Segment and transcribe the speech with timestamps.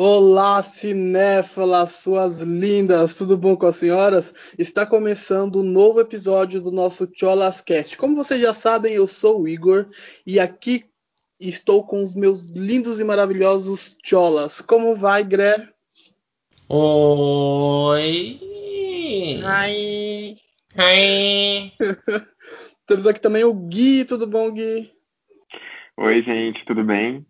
[0.00, 4.54] Olá, cinéfilas, suas lindas, tudo bom com as senhoras?
[4.56, 7.96] Está começando um novo episódio do nosso Cholas Cast.
[7.96, 9.88] Como vocês já sabem, eu sou o Igor
[10.24, 10.84] e aqui
[11.40, 14.60] estou com os meus lindos e maravilhosos Cholas.
[14.60, 15.68] Como vai, Gré?
[16.68, 18.38] Oi!
[19.44, 20.36] Ai!
[20.76, 21.72] Ai!
[22.86, 24.92] Temos aqui também o Gui, tudo bom, Gui?
[25.96, 27.26] Oi, gente, tudo bem?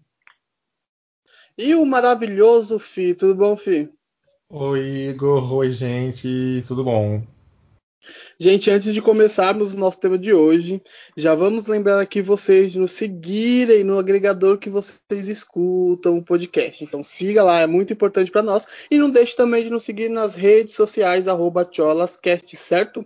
[1.61, 3.91] E o maravilhoso Fi, tudo bom, Fi?
[4.48, 5.53] Oi, Igor.
[5.55, 6.62] Oi, gente.
[6.69, 7.21] Tudo bom?
[8.39, 10.81] Gente, antes de começarmos o nosso tema de hoje,
[11.17, 16.84] já vamos lembrar aqui vocês de nos seguirem no agregador que vocês escutam o podcast.
[16.84, 18.65] Então siga lá, é muito importante para nós.
[18.89, 23.05] E não deixe também de nos seguir nas redes sociais, arroba cholascast, certo?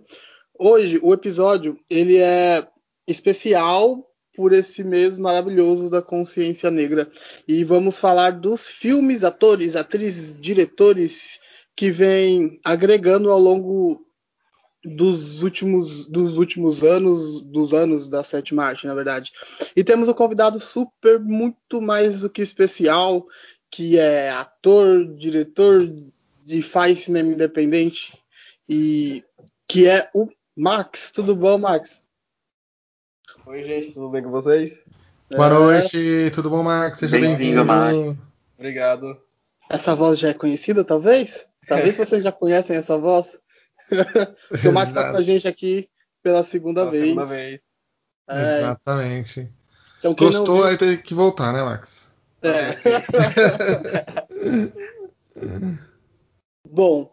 [0.59, 2.67] Hoje, o episódio, ele é
[3.07, 7.09] especial por esse mês maravilhoso da consciência negra.
[7.47, 11.39] E vamos falar dos filmes, atores, atrizes, diretores
[11.75, 14.05] que vêm agregando ao longo
[14.83, 19.31] dos últimos, dos últimos anos, dos anos da sétima arte, na verdade.
[19.75, 23.25] E temos um convidado super, muito mais do que especial,
[23.71, 25.89] que é ator, diretor
[26.45, 28.13] e faz cinema independente,
[28.67, 29.23] e
[29.67, 31.11] que é o Max.
[31.11, 32.01] Tudo bom, Max?
[33.45, 34.81] Oi, gente, tudo bem com vocês?
[35.29, 36.97] Boa noite, tudo bom, Max?
[36.99, 38.17] Seja Bem-vindo, bem-vindo.
[38.57, 39.17] Obrigado.
[39.69, 41.45] Essa voz já é conhecida, talvez?
[41.67, 43.39] Talvez vocês já conhecem essa voz.
[44.49, 45.89] Porque o Max está com a gente aqui
[46.21, 47.03] pela segunda Pela vez.
[47.05, 47.59] segunda vez.
[48.29, 49.51] É, Exatamente.
[49.99, 52.09] então quem não Gostou, viu- aí tem que voltar, né, Max?
[52.41, 52.77] É.
[56.69, 57.12] Bom,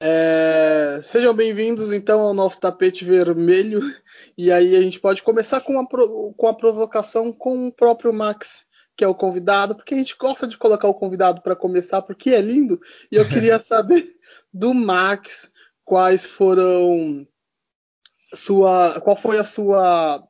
[0.00, 3.80] é, sejam bem-vindos então ao nosso tapete vermelho.
[4.36, 8.66] E aí a gente pode começar com a, com a provocação com o próprio Max,
[8.96, 12.30] que é o convidado, porque a gente gosta de colocar o convidado para começar, porque
[12.30, 12.80] é lindo.
[13.10, 14.16] E eu queria saber
[14.52, 15.50] do Max
[15.84, 17.26] quais foram
[18.34, 20.26] sua, qual foi a sua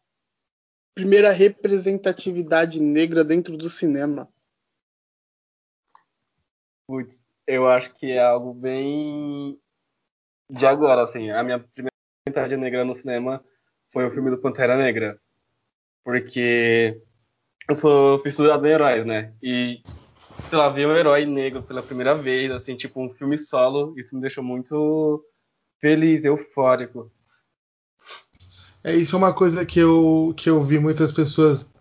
[0.94, 4.28] primeira representatividade negra dentro do cinema.
[6.86, 9.58] Putz, eu acho que é algo bem
[10.50, 11.30] de agora, assim.
[11.30, 11.92] A minha primeira
[12.28, 13.42] vontade negra no cinema
[13.92, 15.18] foi o filme do Pantera Negra.
[16.04, 17.00] Porque
[17.68, 19.32] eu sou fissurado em heróis, né?
[19.42, 19.82] E,
[20.48, 24.14] sei lá, ver um herói negro pela primeira vez, assim, tipo um filme solo, isso
[24.14, 25.24] me deixou muito
[25.80, 27.10] feliz, eufórico.
[28.84, 31.72] É isso é uma coisa que eu, que eu vi muitas pessoas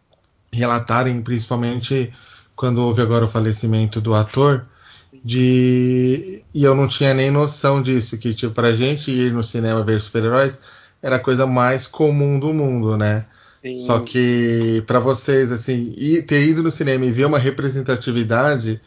[0.51, 2.11] relatarem, principalmente
[2.55, 4.67] quando houve agora o falecimento do ator,
[5.23, 9.83] de e eu não tinha nem noção disso, que tipo, pra gente ir no cinema
[9.83, 10.59] ver super-heróis
[11.01, 13.25] era a coisa mais comum do mundo, né?
[13.61, 18.81] Sim, Só que pra vocês, assim, ir- ter ido no cinema e ver uma representatividade,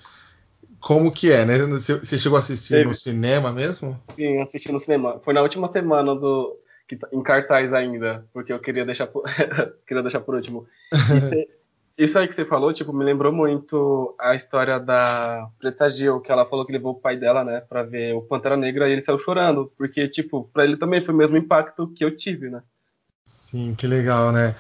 [0.80, 1.58] como que é, né?
[1.66, 2.86] Você você chegou a assistir Teve.
[2.86, 3.98] no cinema mesmo?
[4.16, 5.20] Sim, assisti no cinema.
[5.20, 6.58] Foi na última semana do
[6.88, 9.22] que tá em cartaz ainda, porque eu queria deixar por,
[9.86, 10.66] queria deixar por último.
[10.92, 11.48] E te-
[11.98, 16.30] Isso aí que você falou, tipo, me lembrou muito a história da Preta Gil, que
[16.30, 19.02] ela falou que levou o pai dela, né, pra ver o Pantera Negra e ele
[19.02, 22.62] saiu chorando, porque tipo, pra ele também foi o mesmo impacto que eu tive, né?
[23.26, 24.54] Sim, que legal, né?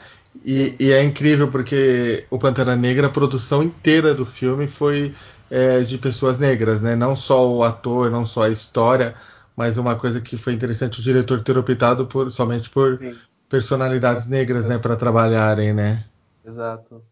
[0.44, 5.14] E, e é incrível porque o Pantera Negra, a produção inteira do filme foi
[5.50, 6.94] é, de pessoas negras, né?
[6.96, 9.14] Não só o ator, não só a história,
[9.56, 13.18] mas uma coisa que foi interessante o diretor ter optado por somente por Sim,
[13.48, 16.04] personalidades negras, né, para trabalharem, né?
[16.44, 17.04] exato.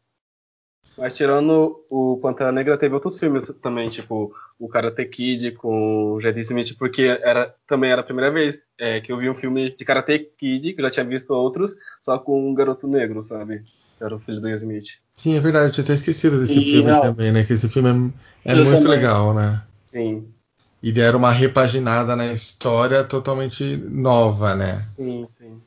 [0.97, 6.21] Mas tirando o Pantera Negra, teve outros filmes também, tipo o Karate Kid com o
[6.21, 9.75] Jaden Smith, porque era, também era a primeira vez é, que eu vi um filme
[9.77, 13.65] de Karate Kid, que eu já tinha visto outros, só com um garoto negro, sabe?
[13.99, 14.87] Que era o filho do Will Smith.
[15.15, 17.01] Sim, é verdade, eu tinha até esquecido desse E, filme não.
[17.01, 17.45] também, né?
[17.45, 18.13] Que esse filme
[18.45, 18.89] é, é muito também.
[18.89, 19.63] legal, né?
[19.87, 20.35] Sim,
[20.83, 24.87] E deram uma repaginada na história totalmente nova, né?
[24.97, 25.63] sim, sim.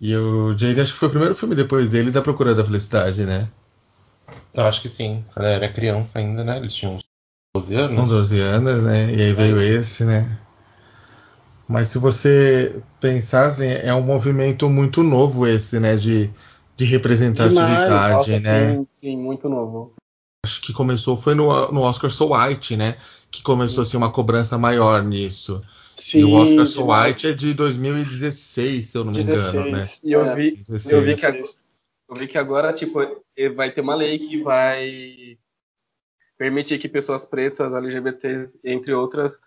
[0.00, 3.24] E o Jade acho que foi o primeiro filme depois dele da Procura da Felicidade,
[3.24, 3.48] né?
[4.54, 5.24] Eu acho que sim.
[5.36, 6.56] Eu era criança ainda, né?
[6.58, 7.02] Ele tinha uns
[7.54, 8.10] 12 Com anos.
[8.10, 9.14] 12 anos, né?
[9.14, 10.38] E aí veio esse, né?
[11.68, 15.96] Mas se você pensar, assim, é um movimento muito novo esse, né?
[15.96, 16.30] De,
[16.76, 18.74] de representatividade, Nossa, né?
[18.74, 19.92] sim, sim, muito novo.
[20.44, 22.96] Acho que começou, foi no, no Oscar So White, né?
[23.30, 25.62] Que começou assim, uma cobrança maior nisso.
[25.94, 26.86] Sim, e o Oscar So.
[26.86, 29.82] White é de 2016, se eu não me engano, né?
[30.02, 30.92] E eu É, vi, 16.
[30.94, 31.58] eu vi que, 16.
[32.08, 32.98] Eu vi que agora, tipo,
[33.54, 35.38] vai ter uma lei que vai
[36.36, 39.38] permitir que pessoas pretas, LGBTs, entre outras,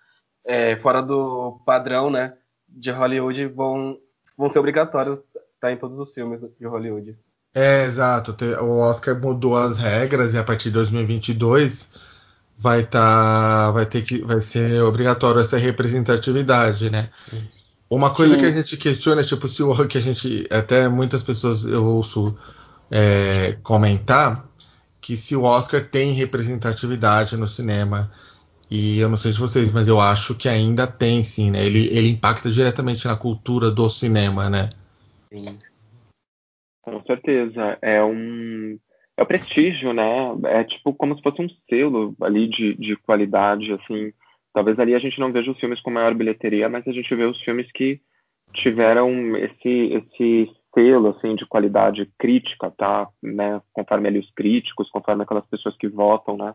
[0.45, 2.37] eh, fora do padrão, né,
[2.67, 3.97] de Hollywood, vão,
[4.37, 5.19] vão ser obrigatórias
[5.55, 7.17] estar em todos os filmes de Hollywood.
[7.53, 8.35] É, exato.
[8.61, 11.89] O Oscar mudou as regras e a partir de 2022
[12.57, 17.09] vai tá, vai ter que, vai ser obrigatório essa representatividade, né?
[17.91, 18.39] Uma coisa Sim.
[18.39, 22.37] que a gente questiona, tipo, se o que a gente até muitas pessoas eu ouço
[22.89, 24.49] é, comentar
[25.01, 28.09] que se o Oscar tem representatividade no cinema
[28.69, 31.65] e eu não sei de vocês, mas eu acho que ainda tem sim, né?
[31.65, 34.69] Ele, ele impacta diretamente na cultura do cinema, né?
[36.81, 37.77] Com certeza.
[37.81, 38.79] É um.
[39.17, 40.33] É o prestígio, né?
[40.45, 44.13] É tipo como se fosse um selo ali de, de qualidade, assim.
[44.53, 47.25] Talvez ali a gente não veja os filmes com maior bilheteria, mas a gente vê
[47.25, 48.01] os filmes que
[48.53, 53.07] tiveram esse, esse selo, assim, de qualidade crítica, tá?
[53.21, 53.61] Né?
[53.73, 56.53] Conforme ali os críticos, conforme aquelas pessoas que votam, né?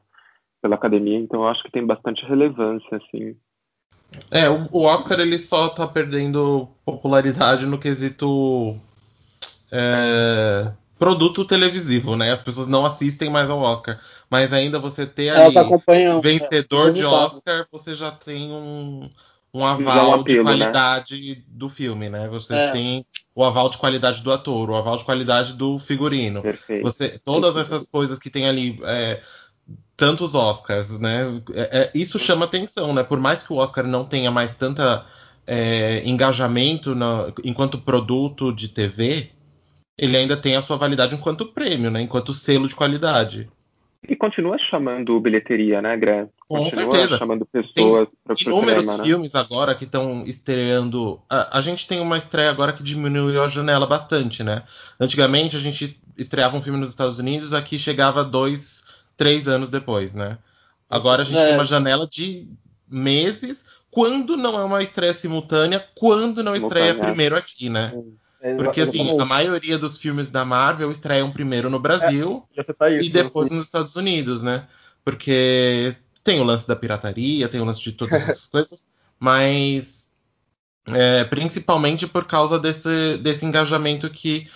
[0.61, 1.19] Pela academia.
[1.19, 3.37] Então eu acho que tem bastante relevância, assim.
[4.31, 8.79] É, o, Oscar ele só tá perdendo popularidade no quesito
[9.73, 12.33] é, produto televisivo, né?
[12.33, 14.01] As pessoas não assistem mais ao Oscar.
[14.31, 16.21] Mas ainda você ter ali Elas acompanham.
[16.21, 17.05] vencedor é, de.
[17.05, 19.09] Oscar, você já tem um,
[19.53, 20.45] um Já aval um de apelo, né?
[20.45, 22.29] qualidade do filme, né?
[22.29, 22.73] Você É.
[22.73, 26.43] tem o aval de qualidade do ator, o aval de qualidade do figurino.
[26.43, 26.83] Perfeito.
[26.83, 29.21] Você, todas essas coisas que tem ali, é,
[29.97, 31.41] tantos Oscars, né?
[31.55, 33.03] É- é- isso chama atenção, né?
[33.03, 35.05] Por mais que o Oscar não tenha mais tanta
[35.49, 39.31] é, engajamento na- enquanto produto de TV,
[39.99, 42.01] ele ainda tem a sua validade enquanto prêmio, né?
[42.03, 43.49] Enquanto selo de qualidade.
[44.09, 46.29] E continua chamando bilheteria, né, Grant?
[46.47, 47.19] Com Continua certeza.
[47.19, 49.05] chamando pessoas para o Inúmeros cinema, né?
[49.05, 51.21] filmes agora que estão estreando.
[51.29, 54.63] A, a gente tem uma estreia agora que diminuiu a janela bastante, né?
[55.01, 58.85] Antigamente a gente estreava um filme nos Estados Unidos, aqui chegava dois,
[59.17, 60.39] três anos depois, né?
[60.89, 61.47] Agora a gente É.
[61.47, 62.47] tem uma janela de
[62.89, 67.09] meses, quando não é uma estreia simultânea, quando não estreia Simultânea.
[67.13, 67.91] primeiro aqui, né?
[67.93, 68.05] Exa-
[68.57, 73.11] Porque assim, a maioria dos filmes da Marvel estreiam primeiro no Brasil citar isso, e
[73.11, 74.69] depois nos Estados Unidos, né?
[75.05, 78.85] Porque tem o lance da pirataria, tem o lance de todas essas coisas,
[79.19, 80.09] mas
[80.87, 84.49] é, principalmente por causa desse, desse engajamento que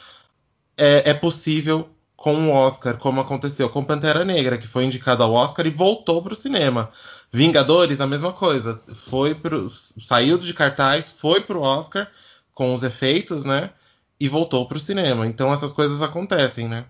[0.77, 5.33] é, é possível com o Oscar, como aconteceu com Pantera Negra, que foi indicado ao
[5.33, 6.93] Oscar e voltou para o cinema.
[7.33, 8.79] Vingadores, a mesma coisa.
[9.09, 12.11] Foi pro, saiu de cartaz, foi pro Oscar
[12.55, 13.71] com os efeitos, né?
[14.19, 15.27] E voltou pro cinema.
[15.27, 16.85] Então essas coisas acontecem, né?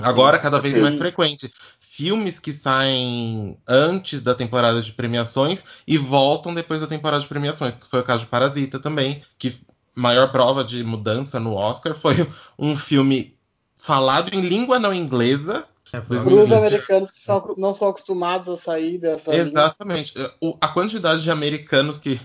[0.00, 1.52] Agora, cada vez mais frequente.
[1.80, 7.74] Filmes que saem antes da temporada de premiações e voltam depois da temporada de premiações,
[7.74, 9.60] que foi o caso de Parasita também, que
[9.96, 12.14] maior prova de mudança no Oscar foi
[12.56, 13.34] um filme
[13.76, 15.64] falado em língua não inglesa.
[15.92, 19.34] É, Para os americanos que são- não são acostumados a sair dessa.
[19.34, 20.12] Exatamente.
[20.40, 22.20] O- a quantidade de americanos que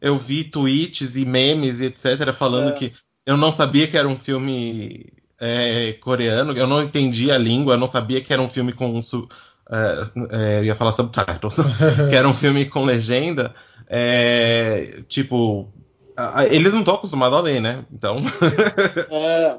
[0.00, 2.32] eu vi tweets e memes e etc.
[2.32, 2.72] falando É.
[2.72, 2.92] que
[3.26, 5.06] eu não sabia que era um filme
[5.40, 9.00] é, coreano, eu não entendia a língua, eu não sabia que era um filme com
[9.02, 9.28] su-
[9.70, 11.56] é, é, eu ia falar subtitles,
[12.10, 13.54] que era um filme com legenda.
[13.88, 15.68] é, tipo,
[16.16, 17.84] a- a- eles não estão acostumados a ler, né?
[17.92, 18.16] Então
[19.10, 19.58] É,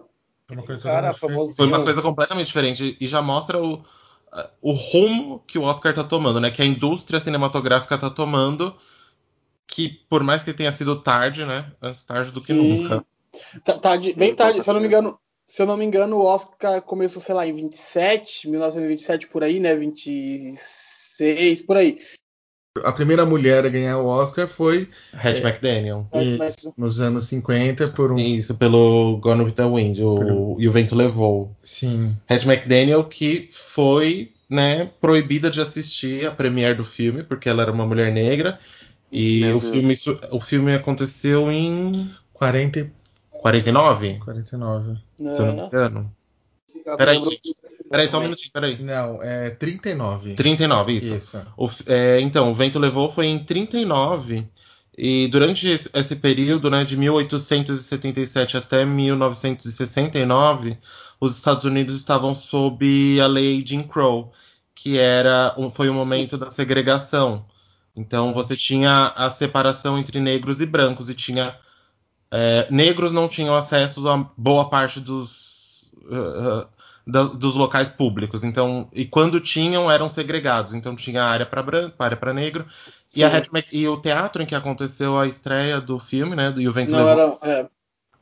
[0.50, 3.84] É uma coisa Cara, foi uma coisa completamente diferente e já mostra o,
[4.62, 6.50] o rumo que o Oscar tá tomando, né?
[6.52, 8.74] Que a indústria cinematográfica tá tomando,
[9.68, 11.72] que por mais que tenha sido tarde, né?
[11.82, 12.84] Antes tarde do que Sim.
[12.84, 13.06] nunca.
[13.64, 15.18] tá- tá de- bem tarde, se eu não me engano.
[15.46, 19.60] Se eu não me engano, o Oscar começou, sei lá, em 27, 1927 por aí,
[19.60, 19.76] né?
[19.76, 22.00] 26, por aí.
[22.84, 26.08] A primeira mulher a ganhar o Oscar foi Hatch McDaniel.
[26.14, 28.18] E- Mas, nos anos 50 por um.
[28.18, 31.56] Isso, pelo Gone with the Wind, o, e o vento levou.
[31.62, 32.16] Sim.
[32.28, 37.72] Hatch McDaniel que foi, né, proibida de assistir a premiere do filme, porque ela era
[37.72, 38.60] uma mulher negra.
[39.14, 39.74] E Meu o Deus.
[39.74, 39.96] filme,
[40.32, 42.92] o filme aconteceu em 40 e
[43.32, 44.98] 49, 49.
[45.18, 46.16] se eu não me engano.
[47.90, 48.82] Peraí, só um minutinho, peraí.
[48.82, 50.34] Não, é 39.
[50.34, 51.16] 39, isso.
[51.16, 51.42] Isso.
[51.56, 54.48] O é, então, o vento levou foi em 39
[54.98, 60.78] e durante esse, esse período, né, de 1877 até 1969,
[61.20, 64.32] os Estados Unidos estavam sob a lei Jim Crow,
[64.76, 67.46] que era foi o momento da segregação.
[67.96, 71.58] Então você tinha a separação entre negros e brancos e tinha
[72.32, 76.68] é, negros não tinham acesso a boa parte dos uh,
[77.06, 78.44] da- dos locais públicos.
[78.44, 80.74] Então, e quando tinham eram segregados.
[80.74, 82.66] Então tinha área para branco, área para negro.
[83.16, 83.36] E, a Sim.
[83.36, 86.68] Hatch Mc- e o teatro em que aconteceu a estreia do filme, né, do E
[86.68, 87.38] o Vento Não Levou, era.
[87.44, 87.70] É,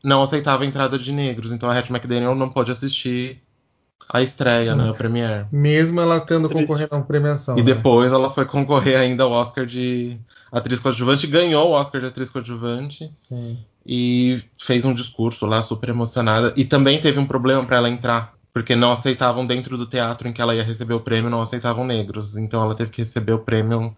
[0.04, 1.52] não aceitava a entrada de negros.
[1.52, 3.42] Então a Hatch McDaniel não pôde assistir
[4.14, 5.46] a estreia, né, a premiere.
[5.52, 6.68] Mesmo ela tendo Triste.
[6.68, 7.56] concorrendo a uma premiação.
[7.58, 7.74] E né?
[7.74, 10.20] depois ela foi concorrer ainda ao Oscar de
[10.52, 13.58] atriz coadjuvante, ganhou o Oscar de atriz coadjuvante Sim.
[13.86, 16.54] e fez um discurso lá super emocionada.
[16.58, 20.34] E também teve um problema para ela entrar Porque não aceitavam dentro do teatro em
[20.34, 22.36] que ela ia receber o prêmio, não aceitavam negros.
[22.36, 23.96] Então ela teve que receber o prêmio.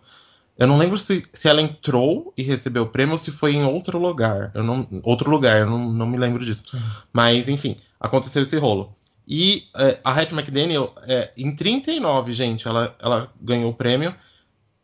[0.56, 3.66] Eu não lembro se, se ela entrou e recebeu o prêmio ou se foi em
[3.66, 4.52] outro lugar.
[4.54, 6.64] Eu não, outro lugar, eu não, não me lembro disso.
[7.12, 8.96] Mas, enfim, aconteceu esse rolo.
[9.28, 14.14] E é, a Hattie McDaniel, é, em 39, gente, ela, ela ganhou o prêmio.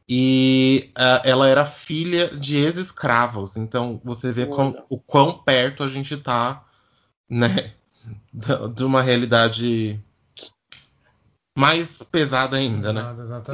[0.07, 3.57] E é, ela era filha de ex-escravos.
[3.57, 4.83] Então você vê Olha.
[4.89, 6.63] o quão perto a gente tá,
[7.29, 7.73] né?
[8.73, 9.99] De uma realidade
[11.55, 13.03] mais pesada ainda, né?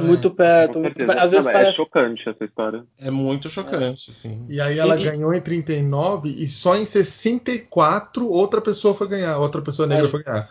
[0.00, 1.18] Muito perto, Com muito perto.
[1.18, 1.76] Às vezes É parece.
[1.76, 2.84] chocante essa história.
[2.98, 4.46] É muito chocante, assim.
[4.48, 9.36] E aí ela E- ganhou em 39 e só em 64 outra pessoa foi ganhar,
[9.38, 10.10] outra pessoa negra Aí.
[10.10, 10.48] foi ganhar.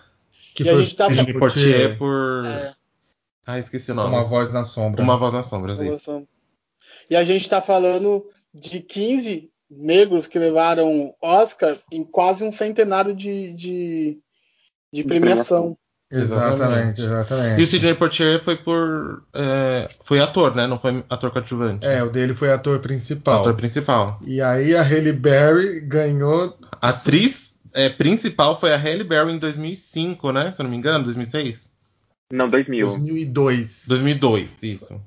[0.55, 2.45] Que E a foi gente tá- o Sidney Portier por.
[2.45, 2.73] É,
[3.45, 4.09] Ah, esqueci o nome.
[4.15, 5.03] Uma voz na sombra.
[5.03, 6.25] Uma voz nas sombras, isso.
[7.09, 13.13] E a gente tá falando de 15 negros que levaram Oscar em quase um centenário
[13.15, 14.17] de, de,
[14.93, 15.75] de premiação.
[16.11, 17.59] Exatamente, Exatamente.
[17.59, 17.67] E o.
[17.67, 19.23] Sidney Portier foi por.
[19.33, 20.65] é, foi ator, né?
[20.67, 21.85] Não foi ator coadjuvante.
[21.85, 23.41] É, o dele foi ator principal.
[23.41, 24.19] ator principal.
[24.23, 26.57] E aí a Halle Berry ganhou.
[26.81, 27.44] A atriz
[27.75, 30.51] é, principal foi a Halle Berry em 2005, né?
[30.51, 31.71] Se eu não me engano, 2006?
[32.31, 32.87] Não, 2000.
[32.87, 33.85] 2002.
[33.87, 35.01] 2002, isso.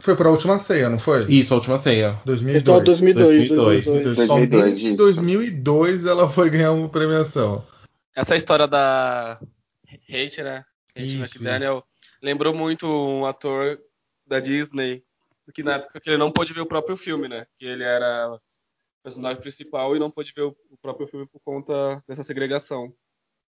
[0.00, 1.24] Foi pra última ceia, não foi?
[1.26, 2.20] Isso, a última ceia.
[2.54, 2.84] Então, 2002.
[2.84, 3.84] 2002, 2002.
[3.84, 4.26] 2002.
[4.26, 4.96] Somente 2002, em isso.
[4.96, 7.64] 2002 ela foi ganhar uma premiação.
[8.14, 9.38] Essa história da
[10.08, 10.64] Hate, né?
[10.96, 11.84] Hate Isso, McDaniel
[12.22, 13.78] lembrou muito um ator
[14.26, 15.02] da Disney,
[15.52, 17.46] que na época que ele não pôde ver o próprio filme, né?
[17.58, 18.38] Que ele era
[19.02, 22.92] personagem principal e não pôde ver o o próprio filme por conta dessa segregação.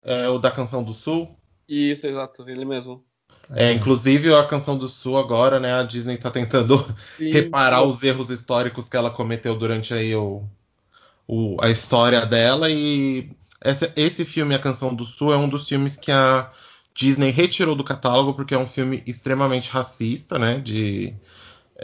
[0.03, 1.35] É o da Canção do Sul.
[1.67, 3.03] Isso, exato, ele mesmo.
[3.51, 5.73] É, inclusive a Canção do Sul agora, né?
[5.73, 6.79] A Disney tá tentando
[7.17, 7.31] Sim.
[7.31, 10.43] reparar os erros históricos que ela cometeu durante aí o,
[11.27, 15.67] o- a história dela e essa- esse filme A Canção do Sul é um dos
[15.69, 16.53] filmes que a
[16.95, 20.59] Disney retirou do catálogo porque é um filme extremamente racista, né?
[20.61, 21.15] De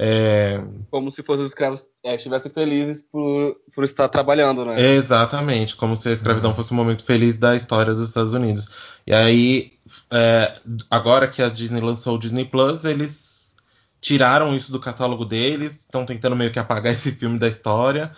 [0.02, 0.58] é,
[0.90, 4.80] Como se fossem os escravos é, estivessem felizes por, por estar trabalhando, né?
[4.94, 8.66] exatamente como se a escravidão fosse um momento feliz da história dos Estados Unidos.
[9.06, 9.72] E aí
[10.10, 10.54] é,
[10.90, 13.52] agora que a Disney lançou o Disney Plus, eles
[14.00, 18.10] tiraram isso do catálogo deles, estão tentando meio que apagar esse filme da história.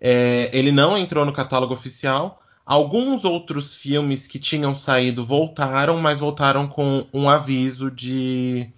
[0.00, 2.42] É, ele não entrou no catálogo oficial.
[2.66, 8.68] Alguns outros filmes que tinham saído voltaram, mas voltaram com um aviso de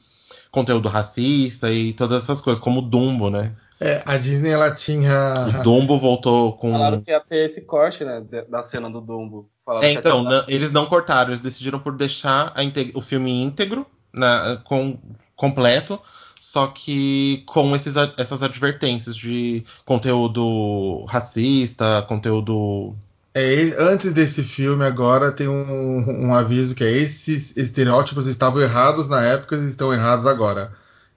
[0.53, 3.53] conteúdo racista e todas essas coisas, como o Dumbo, né?
[3.81, 5.61] É, a Disney ela O tinha.
[5.65, 6.71] Dumbo voltou com.
[6.71, 8.23] Falaram que ia ter esse corte, né?
[8.49, 9.49] Da cena do Dumbo.
[9.67, 13.33] Falaram É, então, não- eles não cortaram, eles decidiram por deixar a inte- o filme
[13.43, 14.97] íntegro, na- com,
[15.35, 15.99] completo,
[16.41, 22.95] só que com esses essas advertências de conteúdo racista, conteúdo.
[23.35, 29.09] É, antes desse filme, agora tem um, um aviso que é esses estereótipos estavam errados
[29.09, 30.73] na época e estão errados agora.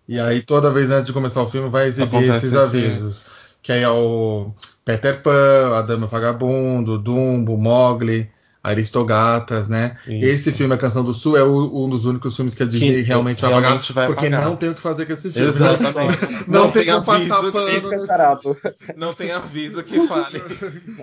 [0.08, 3.22] E aí, toda vez antes de começar o filme, vai exibir Acontece esses esse- avisos.
[3.62, 4.54] Que aí é o
[4.86, 8.30] Peter Pan, a Dama Vagabundo, Dumbo, Mowgli,
[8.66, 9.96] Aristogatas, né?
[10.08, 10.26] Isso.
[10.26, 12.96] Esse filme, A Canção do Sul, é o- um dos únicos filmes que a Disney
[12.96, 15.48] Que realmente vai realmente pagar, vai porque não tem o que fazer com esse filme.
[15.50, 16.18] Exatamente.
[16.48, 17.68] Não, tem como aviso passar que- pano.
[17.68, 18.58] nesse Descarado.
[18.98, 20.40] Não tem aviso que fale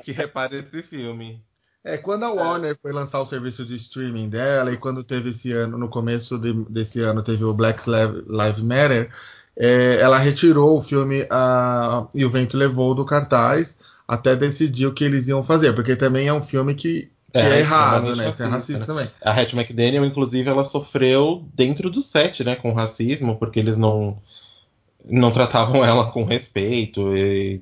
[0.05, 1.41] que repare esse filme.
[1.85, 5.51] É, quando a Warner foi lançar o serviço de streaming dela e quando teve esse
[5.53, 9.11] ano, no começo de- desse ano, teve o Black Lives Lives Matter,
[9.57, 13.77] é, ela retirou o filme a, E o Vento Levou do cartaz
[14.07, 17.57] até decidir o que eles iam fazer, porque também é um filme que, que é,
[17.57, 18.29] É, errado, extremamente né?
[18.31, 19.11] Isso é racista, racista também.
[19.23, 24.19] A Hattie McDaniel, inclusive, ela sofreu dentro do set, né, com racismo, porque eles não
[25.05, 27.61] não tratavam ela com respeito e,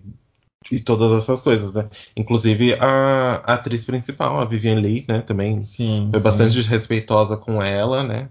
[0.70, 1.88] e todas essas coisas, né?
[2.16, 6.08] Inclusive a, a atriz principal, a Vivian Lee, né, também Sim.
[6.10, 6.24] foi sim.
[6.24, 8.28] bastante desrespeitosa com ela, né?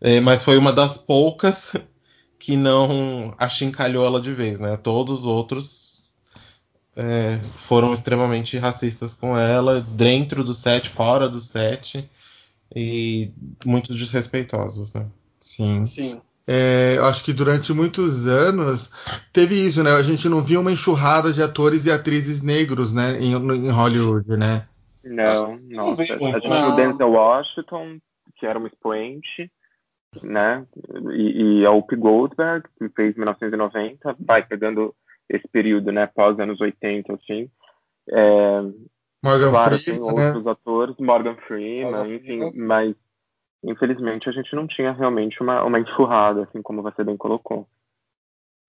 [0.00, 1.72] É, mas foi uma das poucas
[2.38, 4.76] que não achincalhou ela de vez, né?
[4.76, 5.93] Todos os outros
[6.96, 12.08] é, foram extremamente racistas com ela, dentro do set, fora do set,
[12.74, 13.30] e
[13.64, 15.06] muito desrespeitosos, né?
[15.40, 15.86] Sim.
[15.86, 16.20] Sim.
[16.46, 18.92] É, eu acho que durante muitos anos
[19.32, 19.92] teve isso, né?
[19.92, 23.18] A gente não via uma enxurrada de atores e atrizes negros, né?
[23.18, 24.66] Em, em Hollywood, né?
[25.02, 26.02] Não, nossa.
[26.02, 26.76] A gente tinha o.
[26.76, 27.98] Denzel Washington,
[28.36, 29.50] que era um expoente,
[30.22, 30.66] né?
[31.12, 34.94] E, e a Whoopi Goldberg, que fez 1990, vai pegando
[35.28, 36.06] esse período, né?
[36.06, 37.50] Pós anos 80, assim.
[38.10, 38.60] É,
[39.24, 40.26] Morgan claro, tem Freeman, né?
[40.26, 42.52] outros atores, Morgan Freeman, Morgan enfim, Freeman.
[42.56, 42.94] mas
[43.64, 47.66] infelizmente a gente não tinha realmente uma, uma enxurrada, assim como você bem colocou.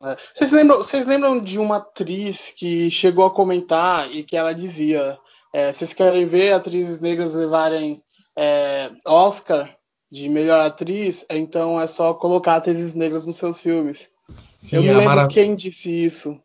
[0.03, 0.15] É.
[0.15, 5.17] Vocês lembram, vocês lembram de uma atriz que chegou a comentar e que ela dizia:
[5.53, 8.01] é, vocês querem ver atrizes negras levarem
[8.37, 9.75] é, Oscar
[10.11, 14.11] de melhor atriz, então é só colocar atrizes negras nos seus filmes.
[14.57, 16.39] Sim, eu não a lembro Mara- quem disse isso.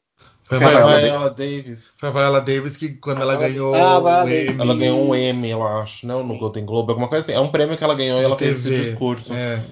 [0.50, 1.78] Foi a Viola, Viola Davis.
[1.96, 4.50] foi a Viola Davis que quando ela ganhou Ah, o Davis.
[4.50, 5.14] Emmy Ela ganhou um.
[5.14, 7.32] Emmy, eu acho, não no Golden Globe, alguma coisa assim.
[7.32, 8.90] É um prêmio que ela ganhou e ela fez esse TV.
[8.90, 9.32] discurso.
[9.32, 9.64] É.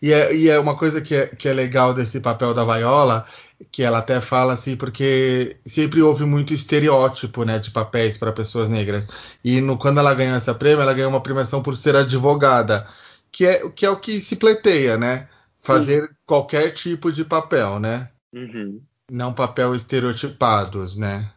[0.00, 3.26] E, é, e é uma coisa que é, que é legal desse papel da Viola,
[3.70, 8.70] que ela até fala assim, porque sempre houve muito estereótipo né, de papéis para pessoas
[8.70, 9.06] negras.
[9.44, 12.86] E no, quando ela ganhou essa prêmio, ela ganhou uma premiação por ser advogada,
[13.30, 15.28] que é, que é o que se pleiteia, né?
[15.60, 18.08] Fazer qualquer tipo de papel, né?
[18.32, 18.80] Uhum.
[19.10, 21.30] Não papel estereotipados, né?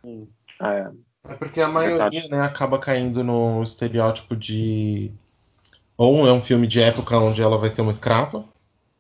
[0.62, 0.90] É.
[1.28, 5.12] É porque a maioria, né, acaba caindo no estereótipo de.
[5.98, 8.46] Ou é um filme de época onde ela vai ser uma escrava,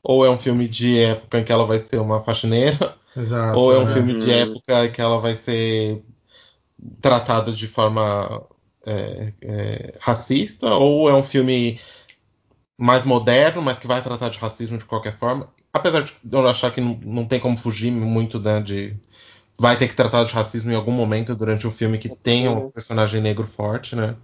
[0.03, 3.57] ou é um filme de época em que ela vai ser uma faxineira, Exato.
[3.57, 3.93] ou é um né?
[3.93, 4.33] filme de Hum.
[4.33, 6.03] época em que ela vai ser
[7.01, 8.43] tratada de forma
[8.85, 11.79] é, é, racista, ou é um filme
[12.77, 15.49] mais moderno, mas que vai tratar de racismo de qualquer forma.
[15.73, 18.95] Apesar de eu achar que não, não tem como fugir muito né, de.
[19.57, 22.71] Vai ter que tratar de racismo em algum momento durante o filme que tenha um
[22.71, 24.15] personagem negro forte, né?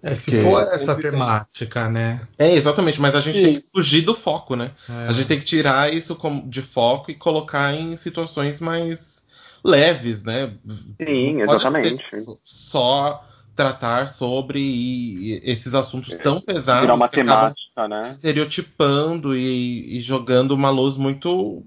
[0.00, 1.10] É, se for essa sempre tem.
[1.12, 2.28] temática, né?
[2.38, 3.44] É, exatamente, mas a gente Sim.
[3.44, 4.70] tem que fugir do foco, né?
[4.88, 5.08] É.
[5.08, 9.24] A gente tem que tirar isso como- de foco e colocar em situações mais
[9.64, 10.52] leves, né?
[11.00, 12.04] Sim, exatamente.
[12.44, 18.02] Só tratar sobre e- e esses assuntos tão pesados Virar uma temática, né?
[18.08, 21.62] estereotipando e, e jogando uma luz muito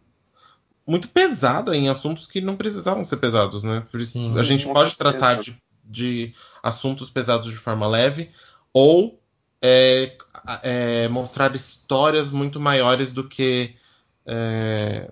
[0.85, 3.85] muito pesada em assuntos que não precisavam ser pesados, né?
[3.91, 4.37] Por isso, Sim.
[4.39, 4.95] a gente pode certeza.
[5.17, 8.29] tratar de, de assuntos pesados de forma leve
[8.71, 9.19] ou
[9.61, 10.15] é,
[10.63, 13.75] é, mostrar histórias muito maiores do que
[14.25, 15.11] é,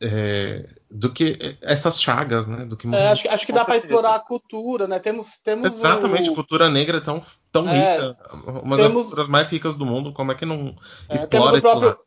[0.00, 2.64] é, do que essas chagas, né?
[2.64, 4.98] Do que É, acho, que- acho que dá para explorar a cultura, né?
[4.98, 8.16] Temos, temos Exatamente, o, cultura negra é tão, tão É, rica,
[8.62, 10.74] uma das temos- culturas mais ricas do mundo, como é que não
[11.08, 11.98] é, explora o próprio, lado?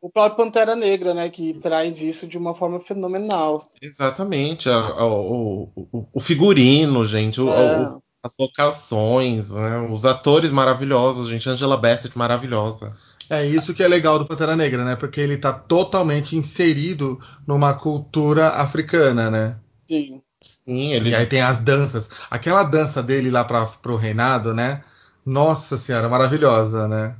[0.00, 1.28] o próprio Pantera Negra, né?
[1.28, 3.64] Que traz isso de uma forma fenomenal.
[3.80, 7.82] Exatamente, a- a- o, o- o figurino, gente, o- É.
[7.96, 12.96] o- as locações, né, os atores maravilhosos, gente, Angela Bassett maravilhosa.
[13.30, 14.96] É isso que é legal do Pantera Negra, né?
[14.96, 19.56] Porque ele tá totalmente inserido numa cultura africana, né?
[19.88, 20.22] Sim.
[20.42, 22.08] Sim, ele E aí tem as danças.
[22.30, 24.82] Aquela dança dele lá pra, pro reinado, né?
[25.24, 27.16] Nossa senhora, maravilhosa, né?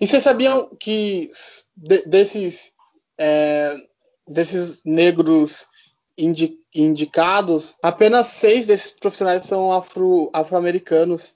[0.00, 1.30] E vocês sabiam que
[1.76, 2.72] de- desses,
[3.18, 3.76] é,
[4.26, 5.66] desses negros
[6.16, 11.34] indi- indicados, apenas seis desses profissionais são afro- afro-americanos.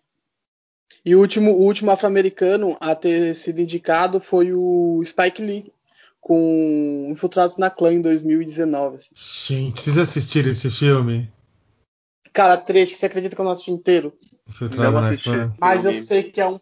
[1.04, 5.72] E o último, o último afro-americano a ter sido indicado foi o Spike Lee,
[6.20, 8.96] com Infiltrados na Clã em 2019.
[8.96, 9.10] assim.
[9.14, 11.30] Gente, vocês assistiram esse filme?
[12.32, 14.12] Cara, trecho, você acredita que eu não assisti inteiro?
[14.48, 15.16] Infiltrado Não na.
[15.16, 15.54] Clã.
[15.58, 16.60] Mas eu sei que é um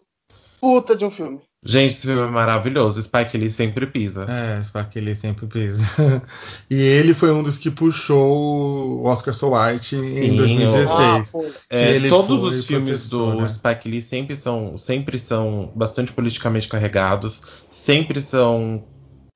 [0.60, 1.40] puta de um filme.
[1.64, 3.02] Gente, esse filme é maravilhoso.
[3.02, 4.26] Spike Lee sempre pisa.
[4.28, 5.82] É, Spike Lee sempre pisa.
[6.70, 10.88] e ele foi um dos que puxou o Oscar So White em Sim, 2016.
[10.90, 11.44] Ah, pô.
[11.68, 13.48] É, ele todos os filmes do né?
[13.48, 17.42] Spike Lee sempre são, sempre são bastante politicamente carregados,
[17.72, 18.84] sempre são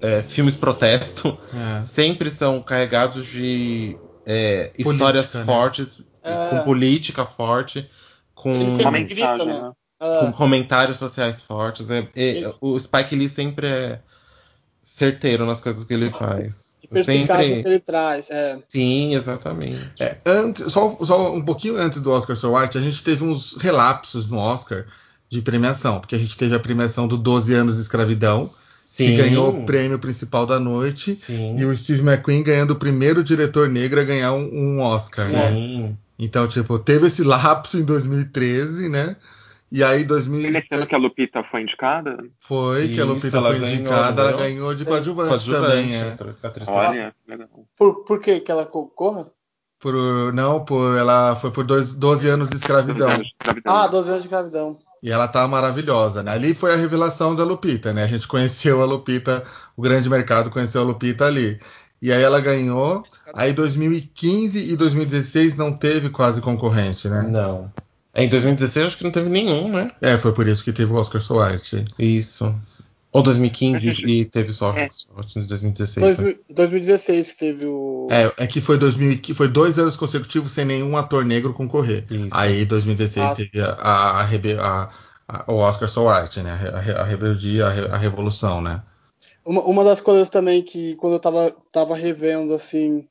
[0.01, 1.81] é, filmes protesto, É.
[1.83, 5.45] sempre são carregados de é, Política, histórias né?
[5.45, 6.51] fortes, É.
[6.51, 7.91] com política forte,
[8.33, 9.73] com, Ele sempre grita, né?
[10.05, 11.89] Ah, com comentários sociais fortes.
[11.91, 14.01] É- é- o Spike Lee sempre é
[14.83, 16.73] certeiro nas coisas que ele faz.
[16.83, 17.71] que perspicácia que Sempre.
[17.71, 18.29] ele traz.
[18.29, 18.59] É.
[18.69, 19.93] Sim, exatamente.
[20.01, 23.57] É, antes, só, só um pouquinho antes do Oscar So White, a gente teve uns
[23.57, 24.87] relapsos no Oscar
[25.31, 28.51] de premiação, porque a gente teve a premiação do 12 anos de escravidão,
[28.97, 29.17] que Sim.
[29.17, 31.55] ganhou o prêmio principal da noite, Sim.
[31.57, 35.29] e o Steve McQueen ganhando o primeiro diretor negro a ganhar um, um Oscar.
[35.29, 35.53] né?
[35.53, 35.97] Sim.
[36.19, 39.15] Então, tipo, teve esse lapso em 2013, né?
[39.75, 42.19] E aí, Foi 2000 nesse ano que a Lupita foi indicada?
[42.41, 44.39] foi que a Isso, Lupita foi ganhou, indicada, não ela ganhou?
[44.39, 46.17] ganhou de coadjuvante também, é.
[46.69, 47.49] Olha, legal.
[47.79, 49.31] Por, por que que ela concorra?
[49.81, 53.09] Por, não, por ela foi por dois, 12 anos de escravidão.
[53.09, 53.75] Dois anos de escravidão.
[53.75, 54.77] Ah, 12 anos de gravidão.
[55.03, 56.33] E ela tá maravilhosa, né?
[56.33, 58.05] Ali foi a revelação da Lupita, né?
[58.05, 59.43] A gente conheceu a Lupita,
[59.75, 61.59] o grande mercado conheceu a Lupita ali.
[62.01, 63.03] E aí ela ganhou.
[63.35, 67.23] Aí 2015 e 2016 não teve quase concorrente, né?
[67.23, 67.73] Não.
[68.15, 69.91] Em 2016 acho que não teve nenhum, né?
[70.01, 71.85] É, foi por isso que teve o Oscar So White.
[71.99, 72.55] Isso.
[73.11, 74.85] Ou 2015 Mas, gente, e teve só é.
[74.87, 75.97] em 2016.
[76.19, 76.25] né?
[76.25, 78.09] 2000 2016 que teve o.
[78.11, 82.05] É, é que foi 2000, que foi dois anos consecutivos sem nenhum ator negro concorrer.
[82.11, 82.29] Isso.
[82.33, 83.35] Aí 2016 Ah.
[83.35, 84.91] teve a, a- a a-
[85.29, 86.53] a- o Oscar So White, né?
[86.73, 88.83] A, re- a rebeldia, a, re- a revolução, né?
[89.45, 93.07] Uma, uma das coisas também que quando eu tava, tava revendo, assim,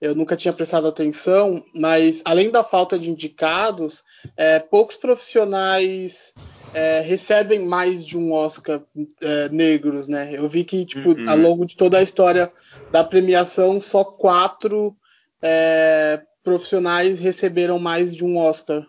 [0.00, 4.02] eu nunca tinha prestado atenção, mas além da falta de indicados,
[4.36, 6.32] é, poucos profissionais
[6.74, 8.80] é, recebem mais de um Oscar
[9.22, 10.30] é, negros, né?
[10.32, 11.24] Eu vi que, tipo, Uhum.
[11.28, 12.52] ao longo de toda a história
[12.92, 14.94] da premiação, só quatro
[15.42, 18.82] é, profissionais receberam mais de um Oscar.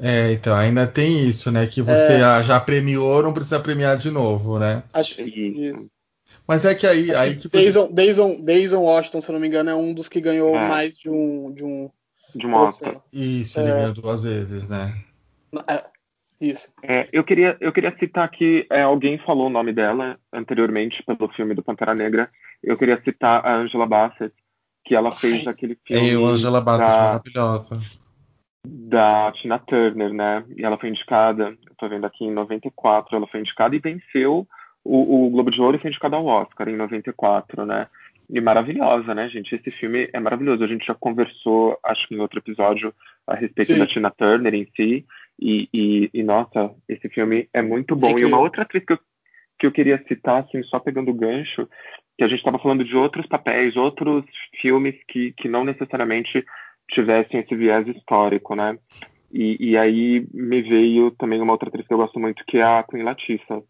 [0.00, 1.66] É, então, ainda tem isso, né?
[1.66, 4.82] Que você ah, já premiou, não precisa premiar de novo, né?
[4.92, 5.58] Acho Isso.
[5.58, 5.90] isso.
[6.46, 9.70] Mas é que aí, aí que Denzel, Denzel, Denzel Washington, se eu não me engano,
[9.70, 10.68] é um dos que ganhou É.
[10.68, 11.52] mais de um.
[11.52, 11.90] De um
[12.36, 12.90] De Oscar.
[12.92, 13.02] troféu.
[13.12, 13.74] Isso, ele É.
[13.76, 14.94] ganhou duas vezes, né?
[15.68, 15.84] É,
[16.40, 16.72] isso.
[16.82, 21.28] É, eu, queria, eu queria citar que é, alguém falou o nome dela anteriormente pelo
[21.32, 22.28] filme do Pantera Negra.
[22.62, 24.34] Eu queria citar a Angela Bassett,
[24.84, 25.52] que ela fez Ai.
[25.52, 27.80] aquele filme Eu, Angela Bassett, da, maravilhosa.
[28.66, 30.44] da Tina Turner, né?
[30.56, 34.46] E ela foi indicada, eu tô vendo aqui, em 94, ela foi indicada e venceu
[34.84, 37.86] o, o Globo de Ouro e foi indicada ao Oscar em 94, né?
[38.28, 39.54] E maravilhosa, né, gente?
[39.54, 40.64] Esse filme é maravilhoso.
[40.64, 42.92] A gente já conversou, acho que em outro episódio,
[43.26, 43.78] a respeito Sim.
[43.78, 45.06] da Tina Turner em si.
[45.40, 48.08] E, e, e, nossa, esse filme é muito bom.
[48.08, 48.30] E Incrível.
[48.30, 48.98] uma outra atriz que eu,
[49.58, 51.68] que eu queria citar, assim, só pegando o gancho,
[52.16, 54.24] que a gente estava falando de outros papéis, outros
[54.60, 56.44] filmes que, que não necessariamente
[56.90, 58.78] tivessem esse viés histórico, né?
[59.32, 62.62] E, e aí me veio também uma outra atriz que eu gosto muito, que é
[62.62, 63.60] a Queen Latifah,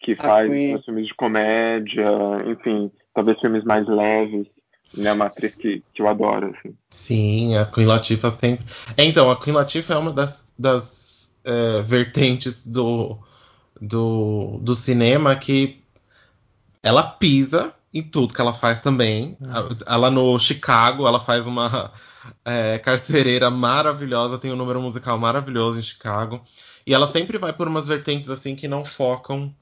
[0.00, 0.82] que faz Queen.
[0.82, 2.08] filmes de comédia,
[2.46, 4.46] enfim, talvez filmes mais leves,
[4.96, 5.12] né?
[5.12, 6.72] Uma atriz que, que eu adoro, assim.
[6.88, 8.64] Sim, a Queen Latifah sempre.
[8.96, 13.18] É, então, a Queen Latifah é uma das, das é, vertentes do,
[13.80, 15.82] do, do cinema que
[16.80, 19.36] ela pisa em tudo que ela faz também.
[19.42, 21.92] A- Ela no Chicago, ela faz uma
[22.44, 26.40] é, carcereira maravilhosa, tem um número musical maravilhoso em Chicago.
[26.86, 29.52] E ela sempre vai por umas vertentes assim que não focam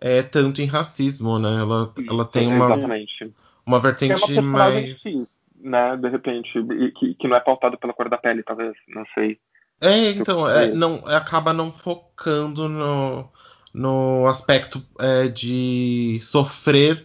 [0.00, 1.60] é, tanto em racismo, né?
[1.60, 3.24] Ela, ela tem uma, Exatamente.
[3.24, 5.00] uma uma vertente personagem mais.
[5.00, 5.26] sim,
[5.60, 5.96] né?
[5.96, 9.38] De repente, e que, que não é pautado pela cor da pele, talvez, não sei.
[9.80, 10.72] É, então, é, É.
[10.72, 13.28] não, acaba não focando no,
[13.74, 17.04] no aspecto é, de sofrer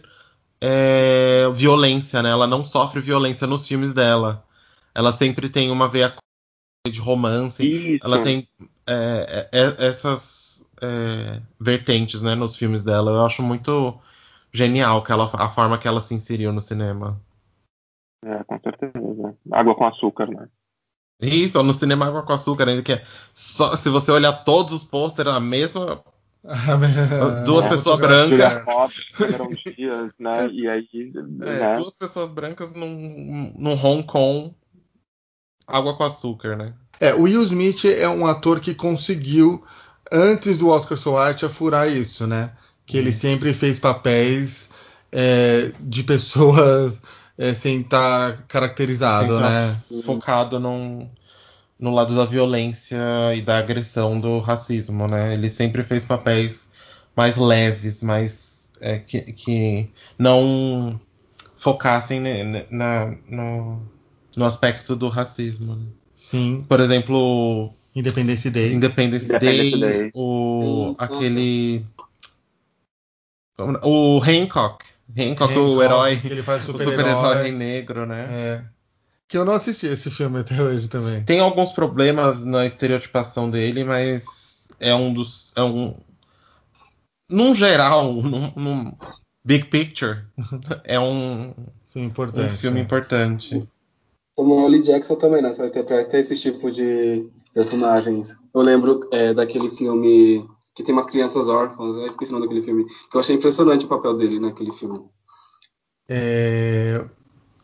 [0.60, 2.30] é, violência, né?
[2.30, 4.44] Ela não sofre violência nos filmes dela.
[4.94, 6.14] Ela sempre tem uma veia
[6.88, 7.66] de romance.
[7.68, 8.06] Isso.
[8.06, 8.48] Ela tem
[8.86, 10.41] é, é, é, essas
[10.82, 13.12] é, vertentes, né, nos filmes dela.
[13.12, 13.98] Eu acho muito
[14.52, 17.20] genial que ela, a forma que ela se inseriu no cinema.
[18.24, 19.36] É, com certeza.
[19.50, 20.48] Água com açúcar, né?
[21.20, 24.82] Isso, no cinema Água com Açúcar, ainda que é só, se você olhar todos os
[24.82, 26.02] pôsteres, a mesma
[27.46, 28.64] Duas É, pessoas brancas.
[29.76, 30.48] Diaz, né?
[30.50, 31.76] E aí, É, né?
[31.76, 34.52] duas pessoas brancas num, num Hong Kong
[35.66, 36.74] água com açúcar, né?
[37.00, 39.64] É, o Will Smith é um ator que conseguiu,
[40.12, 42.52] antes do Oscar So White, a furar isso, né?
[42.86, 44.68] Que ele sempre fez papéis
[45.10, 47.00] é, de pessoas
[47.38, 49.76] é, sem estar caracterizado, Sem né?
[50.04, 51.08] Focado num,
[51.78, 52.98] no lado da violência
[53.34, 55.34] e da agressão do racismo, né?
[55.34, 56.68] Ele sempre fez papéis
[57.16, 61.00] mais leves, mais é, que, que não
[61.56, 63.80] focassem ne- na, no,
[64.36, 65.76] no aspecto do racismo.
[65.76, 65.86] né?
[66.14, 68.72] Sim, Por exemplo, Independence Day.
[68.72, 70.10] Independence, Independence Day, Day.
[70.14, 71.84] o aquele
[73.82, 74.84] o Hancock,
[75.16, 77.50] Hancock, o Hancock, herói, que ele faz o super-herói.
[77.50, 78.28] negro, né?
[78.30, 78.64] É.
[79.28, 81.22] Que eu não assisti esse filme até hoje também.
[81.24, 85.94] Tem alguns problemas na estereotipação dele, mas é um dos é um
[87.28, 88.92] num geral, num, num
[89.44, 90.24] big picture,
[90.84, 91.54] é um,
[91.96, 92.56] um importante.
[92.56, 92.84] filme né?
[92.84, 93.68] importante.
[94.34, 94.82] Samuel L.
[94.82, 95.52] Jackson também, né?
[95.52, 98.34] Só interpreta esse tipo de personagens.
[98.54, 102.64] Eu lembro é, daquele filme que tem umas crianças órfãs, eu esqueci o nome daquele
[102.64, 105.04] filme, que eu achei impressionante o papel dele naquele filme.
[106.08, 107.04] É...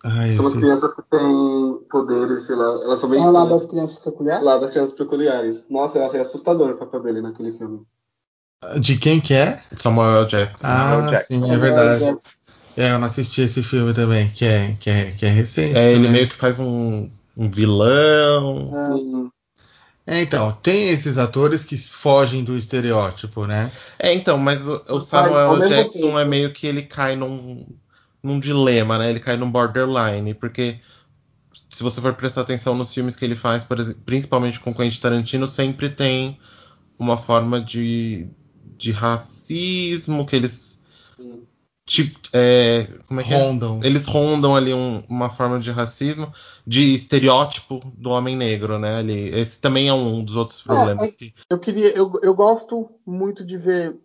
[0.04, 3.22] Ai, São umas esse- crianças que têm poderes, sei lá, elas são bem...
[3.22, 4.44] Ah, lá das crianças peculiares?
[4.44, 5.66] Lá das crianças peculiares.
[5.68, 7.82] Nossa, eu achei assustador o papel dele naquele filme.
[8.80, 9.62] De quem que é?
[9.76, 10.66] Samuel Jackson.
[10.66, 11.26] Ah, Jackson.
[11.26, 12.16] sim, é verdade.
[12.76, 15.76] É, eu não assisti esse filme também, que é, que é, que é recente.
[15.76, 18.70] É, ele meio que faz um, um vilão.
[18.72, 19.30] Sim.
[20.10, 23.70] É, então, tem esses atores que fogem do estereótipo, né?
[23.98, 27.66] É, então, mas o, o Samuel Jackson tempo- é meio que ele cai num,
[28.22, 29.10] num dilema, né?
[29.10, 30.80] Ele cai num borderline, porque
[31.68, 34.98] se você for prestar atenção nos filmes que ele faz, por exemplo, principalmente com Quentin
[34.98, 36.38] Tarantino, sempre tem
[36.98, 38.26] uma forma de,
[38.78, 40.80] de racismo que eles
[41.88, 43.36] Tipo, é, como é que é?
[43.42, 43.80] Rondam.
[43.82, 46.30] Eles rondam ali um- uma forma de racismo,
[46.66, 48.96] de estereótipo do homem negro, né?
[48.98, 49.30] Ali.
[49.30, 51.02] Esse também é um dos outros problemas.
[51.04, 53.96] é- que- Eu queria, eu, eu gosto muito de ver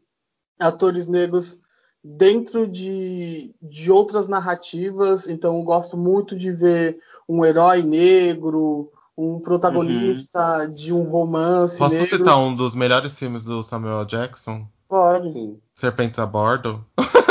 [0.58, 1.60] atores negros
[2.02, 5.28] dentro de, de outras narrativas.
[5.28, 11.96] Então, eu gosto muito de ver um herói negro, um protagonista de um romance Posso
[11.96, 12.18] negro.
[12.18, 14.66] citar um dos melhores filmes do Samuel Jackson?
[14.88, 15.34] Pode.
[15.34, 15.58] Sim.
[15.74, 16.86] Serpentes a Bordo?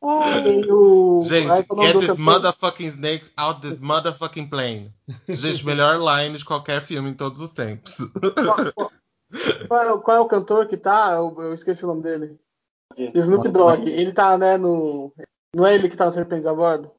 [0.00, 1.20] O...
[1.26, 4.92] Gente, get this motherfucking snake out this motherfucking plane.
[5.28, 7.94] Gente, melhor line de qualquer filme em todos os tempos.
[8.20, 8.92] Qual, qual-
[9.68, 11.12] qual é, o- qual é o cantor que tá?
[11.12, 12.38] Eu, eu esqueci o nome dele.
[13.14, 13.88] Snoop Dogg.
[13.88, 15.12] Ele tá, né, no.
[15.54, 16.90] Não é ele que tá no Serpentes a Bordo?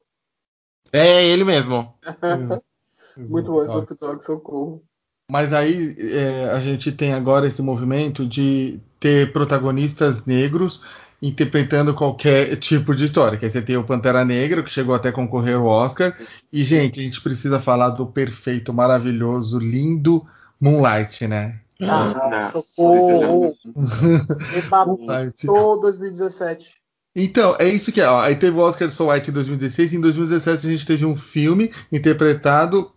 [0.92, 1.94] É ele mesmo.
[3.16, 4.82] Muito bom, Snoop Dogg, socorro.
[5.30, 10.80] Mas aí é, a gente tem agora esse movimento de ter protagonistas negros
[11.22, 13.38] interpretando qualquer tipo de história.
[13.38, 16.18] Que aí você tem o Pantera Negra, que chegou até a concorrer ao Oscar.
[16.52, 20.26] E, gente, a gente precisa falar do perfeito, maravilhoso, lindo
[20.60, 21.60] Moonlight, né?
[21.80, 23.54] Ah, socorro.
[23.76, 25.46] Moonlight.
[25.46, 26.74] Rebatou 2017.
[27.14, 28.08] Então, é isso que é.
[28.08, 28.20] Ó.
[28.20, 29.92] Aí teve o Oscar So White em 2016.
[29.92, 32.90] E em 2017 a gente teve um filme interpretado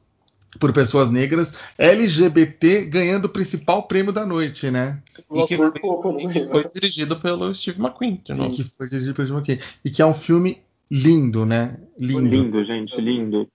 [0.57, 5.01] por pessoas negras LGBT ganhando o principal prêmio da noite, né?
[5.31, 8.21] E que, e que foi dirigido pelo Steve McQueen.
[8.25, 8.51] de E novo.
[8.51, 9.59] que foi dirigido pelo Jim McKay.
[9.85, 11.77] E que é um filme lindo, né?
[11.97, 12.27] Lindo.
[12.29, 13.47] Lindo, gente, lindo.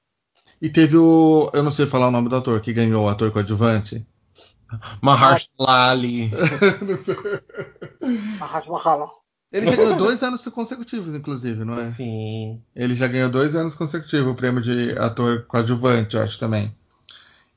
[0.62, 1.50] E teve o.
[1.52, 4.06] Eu não sei falar o nome do ator que ganhou o ator coadjuvante.
[5.02, 6.30] Mahershala Ali.
[8.40, 9.08] Rala.
[9.52, 11.92] Ele já ganhou dois anos consecutivos, inclusive, não é?
[11.92, 12.60] Sim.
[12.74, 16.74] Ele já ganhou dois anos consecutivos o prêmio de ator coadjuvante, eu acho também.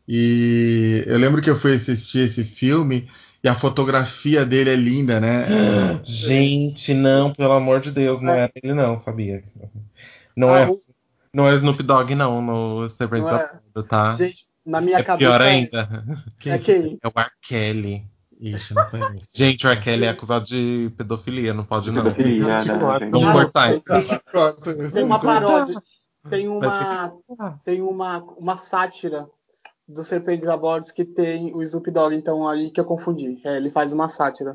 [0.08, 3.10] E eu lembro que eu fui assistir esse filme
[3.44, 5.46] e a fotografia dele é linda, né?
[6.04, 9.44] Gente, não, pelo amor de Deus, não era ele não, sabia?
[10.36, 10.78] Não Ah, é, o-
[11.34, 13.30] não é Snoop Dogg não, no Serpentes
[13.76, 13.86] Não é.
[13.86, 14.12] tá?
[14.12, 15.18] Gente, na minha É cabeça.
[15.30, 16.04] pior é- ainda.
[16.46, 16.98] É quem?
[17.04, 17.30] É o R.
[17.42, 18.06] Kelly.
[18.40, 19.28] Ixi, não conheço.
[19.34, 19.82] Gente, o R.
[19.82, 22.04] Kelly é acusado de pedofilia, não pode não.
[22.04, 22.78] Pedofilia, né, gente?
[22.80, 24.22] Vamos Não, cortar tem- isso.
[24.94, 25.82] Tem uma paródia.
[26.30, 27.14] Tem uma.
[27.64, 29.28] Tem uma, uma sátira
[29.88, 33.40] do Serpentes a Bordos que tem o Snoop Dogg, então aí que eu confundi.
[33.46, 34.54] É, ele faz uma sátira.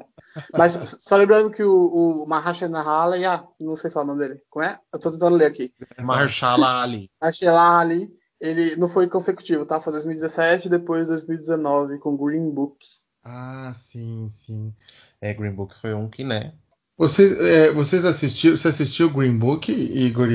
[0.52, 4.42] Mas só lembrando que o, o Mahershala Ali, ah, não sei falar o nome dele.
[4.50, 4.78] Como é?
[4.92, 5.72] Eu tô tentando ler aqui.
[6.00, 7.10] Mahershala Ali.
[7.20, 9.80] Mahershala Ali, ele não foi consecutivo, tá?
[9.80, 12.76] Foi 2017 e depois 2019 com Green Book.
[13.24, 14.74] Ah, sim, sim.
[15.20, 16.52] É, Green Book foi um que, né?
[16.98, 20.28] Você, é, vocês assistiram, você assistiu Green Book, Igor?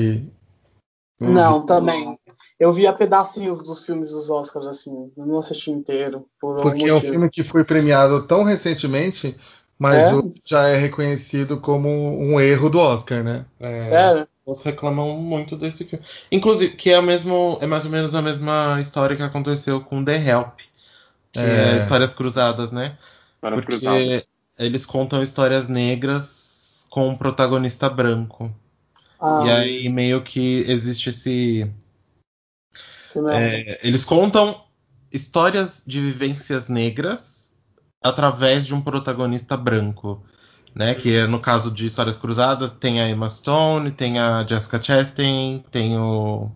[1.20, 2.17] Não, também.
[2.58, 5.12] Eu via pedacinhos dos filmes dos Oscars, assim.
[5.16, 6.28] Eu não assisti inteiro.
[6.40, 9.36] Por algum Porque é um filme que foi premiado tão recentemente,
[9.78, 10.10] mas É?
[10.44, 13.46] já é reconhecido como um erro do Oscar, né?
[13.60, 16.04] É, É, Eles reclamam muito desse filme.
[16.32, 20.04] Inclusive, que é, o mesmo, é mais ou menos a mesma história que aconteceu com
[20.04, 20.58] The Help.
[21.32, 21.76] Que é, É.
[21.76, 22.98] histórias cruzadas, né?
[23.40, 24.24] Para os Porque
[24.58, 28.52] eles contam histórias negras com um protagonista branco.
[29.20, 31.70] ah, E aí meio que existe esse.
[33.30, 34.64] É, eles contam
[35.12, 37.52] histórias de vivências negras
[38.02, 40.22] através de um protagonista branco.
[40.74, 44.80] Né, que é, no caso de Histórias Cruzadas tem a Emma Stone, tem a Jessica
[44.80, 46.52] Chastain, tem o.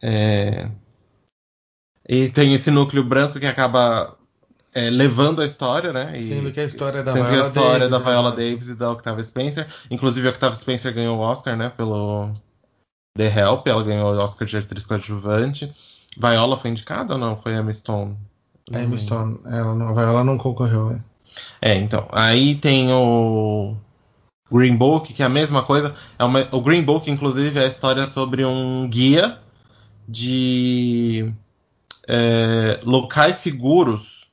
[0.00, 0.70] é,
[2.08, 4.16] e tem esse núcleo branco que acaba
[4.74, 6.12] é, levando a história, né?
[6.16, 8.04] e- Sendo que a história é da Sendo Viola a história Davis, da né?
[8.04, 9.68] Viola Davis e da Octavia Spencer.
[9.90, 11.70] Inclusive, a Octavia Spencer ganhou o Oscar, né?
[11.70, 12.32] Pelo
[13.16, 13.66] The Help.
[13.66, 15.72] Ela ganhou o Oscar de atriz coadjuvante.
[16.16, 17.36] Viola foi indicada ou não?
[17.40, 18.16] Foi Emma Stone?
[18.70, 21.00] Emma Stone, ela não, a Viola não concorreu, né?
[21.60, 22.06] É, então.
[22.12, 23.74] Aí tem o
[24.50, 25.94] Green Book, que é a mesma coisa.
[26.18, 29.38] É uma- o Green Book, inclusive, é a história sobre um guia
[30.08, 31.32] de
[32.08, 34.26] é, locais seguros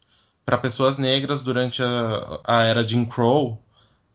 [0.46, 3.62] para pessoas negras durante a, a era Jim Crow.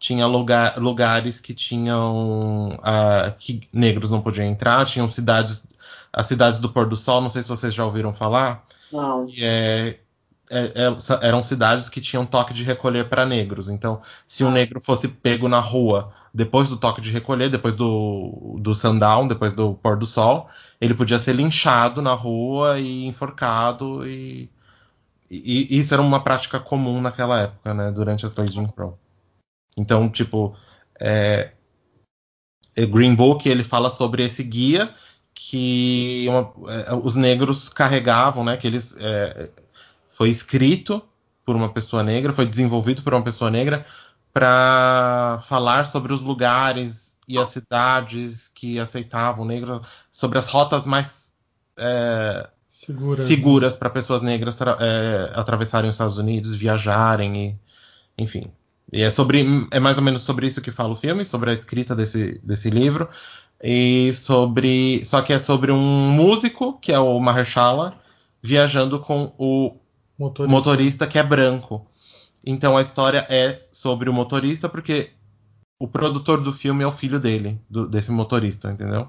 [0.04, 5.64] Tinha lugar- lugares que tinham ah, que negros não podiam entrar, tinham cidades,
[6.12, 8.66] as cidades do pôr do sol, não sei se vocês já ouviram falar.
[8.92, 9.26] Não.
[9.38, 9.96] É-
[10.50, 13.66] é- é- eram cidades que tinham toque de recolher para negros.
[13.70, 18.58] Então, se um negro fosse pego na rua depois do toque de recolher, depois do,
[18.60, 20.50] do sundown, depois do pôr do sol,
[20.82, 24.06] ele podia ser linchado na rua e enforcado.
[24.06, 24.50] E,
[25.30, 27.90] e- e isso era uma prática comum naquela época, né?
[27.90, 28.98] Durante as leis de Jim Crow.
[29.76, 30.56] Então, tipo,
[31.00, 31.52] é,
[32.76, 34.94] o Green Book ele fala sobre esse guia
[35.34, 38.56] que uma- é, os negros carregavam, né?
[38.56, 39.50] Que eles é,
[40.12, 41.02] foi escrito
[41.44, 43.84] por uma pessoa negra, foi desenvolvido por uma pessoa negra
[44.32, 51.32] para falar sobre os lugares e as cidades que aceitavam negros, sobre as rotas mais
[51.76, 53.22] é, Segura.
[53.22, 57.58] seguras para pessoas negras é, atravessarem os Estados Unidos, viajarem
[58.16, 58.50] e enfim.
[58.92, 61.52] E é sobre é mais ou menos sobre isso que fala o filme, sobre a
[61.52, 63.08] escrita desse, desse livro.
[63.62, 65.04] E sobre.
[65.04, 67.94] Só que é sobre um músico, que é o Mahershala,
[68.42, 69.76] viajando com o
[70.18, 70.50] Motorista.
[70.56, 71.86] motorista que é branco.
[72.46, 75.10] Então a história é sobre o motorista, porque
[75.78, 79.08] o produtor do filme é o filho dele, do- desse motorista, entendeu?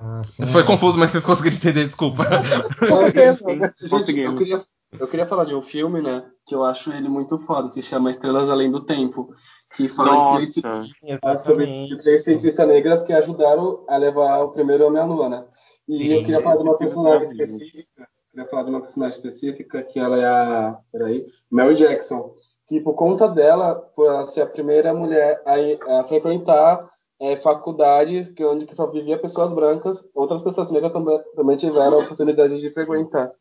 [0.00, 0.44] Ah, sim.
[0.46, 2.24] Foi confuso, mas vocês conseguiram entender, desculpa.
[2.88, 3.38] Com certeza.
[3.82, 4.60] Gente, eu queria,
[4.98, 6.24] eu queria falar de um filme, né?
[6.46, 9.34] Que eu acho ele muito foda, se chama Estrelas Além do Tempo.
[9.74, 14.86] Que fala de três, sobre de três cientistas negras que ajudaram a levar o primeiro
[14.86, 15.46] homem à lua, né?
[15.88, 18.08] E Sim, eu queria falar de uma é personagem específica.
[18.30, 20.78] Queria falar de uma personagem específica, que ela é a.
[20.92, 21.26] Peraí.
[21.50, 22.34] Mary Jackson.
[22.66, 26.88] Que por conta dela, foi ela ser a primeira mulher a, a frequentar
[27.20, 31.94] é, faculdades que, onde que só vivia pessoas brancas, outras pessoas negras também, também tiveram
[31.94, 33.32] a oportunidade de frequentar.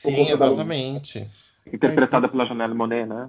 [0.00, 1.28] Sim, exatamente.
[1.66, 3.28] interpretada pela Janelle Monet, né?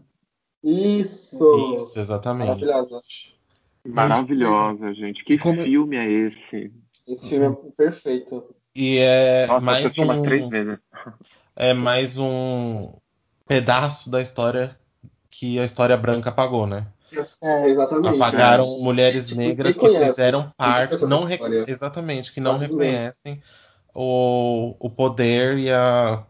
[0.64, 1.76] Isso!
[1.76, 2.48] Isso, exatamente.
[2.48, 3.00] Maravilhosa.
[3.86, 5.24] Maravilhosa, gente.
[5.24, 6.72] Que como- filme é esse?
[7.08, 8.56] Esse filme é perfeito.
[8.76, 10.78] E é Nossa, mais umas três um, vezes.
[11.56, 12.94] é mais um
[13.48, 14.78] pedaço da história
[15.32, 16.86] que a história branca apagou, né?
[17.44, 18.16] É, exatamente.
[18.16, 23.42] Apagaram mulheres Tipo, negras que fizeram parte, não re- exatamente, que não reconhecem
[23.96, 26.24] o, o poder e a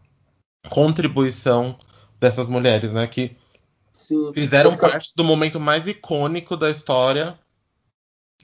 [0.68, 1.78] contribuição
[2.20, 3.06] dessas mulheres, né?
[3.06, 3.36] Que
[3.92, 4.32] Sim.
[4.34, 7.38] fizeram parte do momento mais icônico da história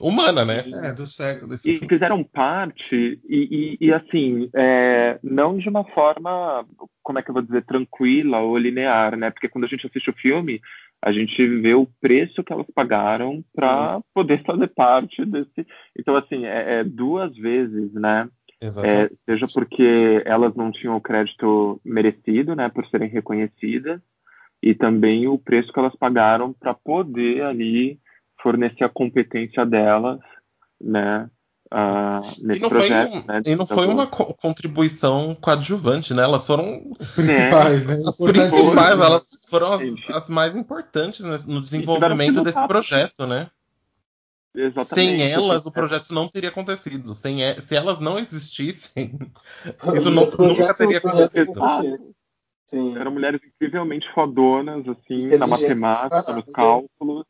[0.01, 0.65] humana, né?
[0.73, 1.49] É, do século.
[1.51, 6.67] Desse E fizeram parte, e, e- e, assim, é, não de uma forma,
[7.03, 9.31] como é que eu vou dizer, tranquila ou linear, né?
[9.31, 10.61] Porque quando a gente assiste o filme,
[11.03, 15.67] a gente vê o preço que elas pagaram para poder fazer parte desse.
[15.99, 18.29] Então, assim, é, é duas vezes, né?
[18.87, 24.01] É, seja porque elas não tinham o crédito merecido, né, por serem reconhecidas,
[24.62, 28.01] e também o preço que elas pagaram para poder ali
[28.42, 30.19] fornecer a competência delas,
[30.81, 31.29] né,
[32.40, 36.23] nesse E não, foi, projeto, um- né, e não foi uma co- contribuição coadjuvante, né?
[36.23, 37.95] Elas foram principais, né?
[37.95, 39.83] as principais, elas foram as,
[40.14, 43.49] as mais importantes né, no desenvolvimento desse projeto, né?
[44.57, 45.19] Exatamente.
[45.19, 47.12] Sem elas, o projeto não teria acontecido.
[47.14, 49.19] Sem e- se elas não existissem,
[49.95, 51.53] Isso não- projeto- nunca teria acontecido.
[52.69, 52.97] Sim.
[52.99, 57.25] eram mulheres incrivelmente fodonas, assim, na matemática, nos cálculos.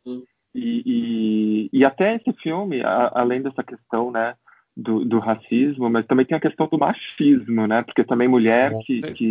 [0.55, 4.35] E, e, e até esse filme, a- além dessa questão, né,
[4.75, 7.83] do, do racismo, mas também tem a questão do machismo, né?
[7.83, 9.29] Porque também mulher que, que,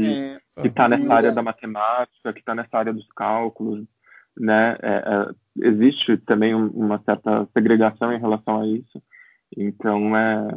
[0.62, 3.86] que está nessa área da matemática, que está nessa área dos cálculos,
[4.38, 4.78] né?
[4.82, 5.04] é,
[5.62, 9.02] é, existe também um- uma certa segregação em relação a isso.
[9.58, 10.48] Então é,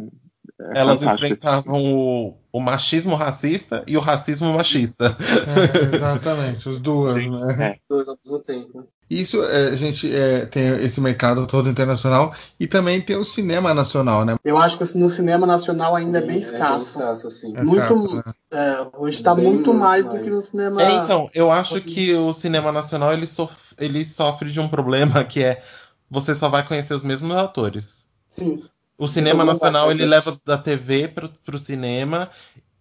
[0.60, 1.26] é Elas fantástico.
[1.26, 5.16] enfrentavam o, o machismo racista e o racismo machista.
[5.46, 7.64] É, exatamente, os duas, né?
[7.64, 7.78] É.
[7.88, 8.86] Dois ao mesmo tempo.
[9.10, 13.72] Isso, é, a gente é, tem esse mercado todo internacional e também tem o cinema
[13.72, 14.36] nacional, né?
[14.44, 17.00] Eu acho que no cinema nacional ainda é bem Sim, escasso.
[17.00, 17.56] É bem escasso, sim.
[17.56, 18.22] É Muito- escasso, né?
[18.52, 20.24] É, hoje está muito muito mais do mais.
[20.24, 20.82] que no cinema.
[20.82, 25.24] É, então, eu acho que o cinema nacional ele, sof- ele sofre de um problema
[25.24, 25.62] que é
[26.10, 28.06] você só vai conhecer os mesmos atores.
[28.28, 28.62] Sim.
[28.98, 32.28] O cinema nacional ele leva da TV pro, pro cinema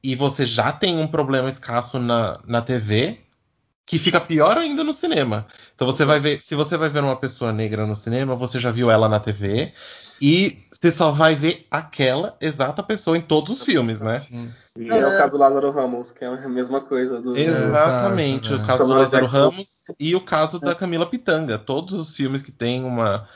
[0.04, 3.20] e você já tem um problema escasso na, na TV
[3.86, 5.48] que fica pior ainda no cinema.
[5.74, 8.70] Então você vai ver, se você vai ver uma pessoa negra no cinema, você já
[8.70, 9.72] viu ela na TV
[10.22, 14.22] e você só vai ver aquela exata pessoa em todos os filmes, né?
[14.78, 17.38] E é o caso do Lázaro Ramos, que é a mesma coisa do.
[17.38, 18.68] Exatamente, Exato, o né?
[18.68, 19.50] caso do Samuel Lázaro Jackson.
[19.50, 21.58] Ramos e o caso da Camila Pitanga.
[21.58, 23.28] Todos os filmes que tem uma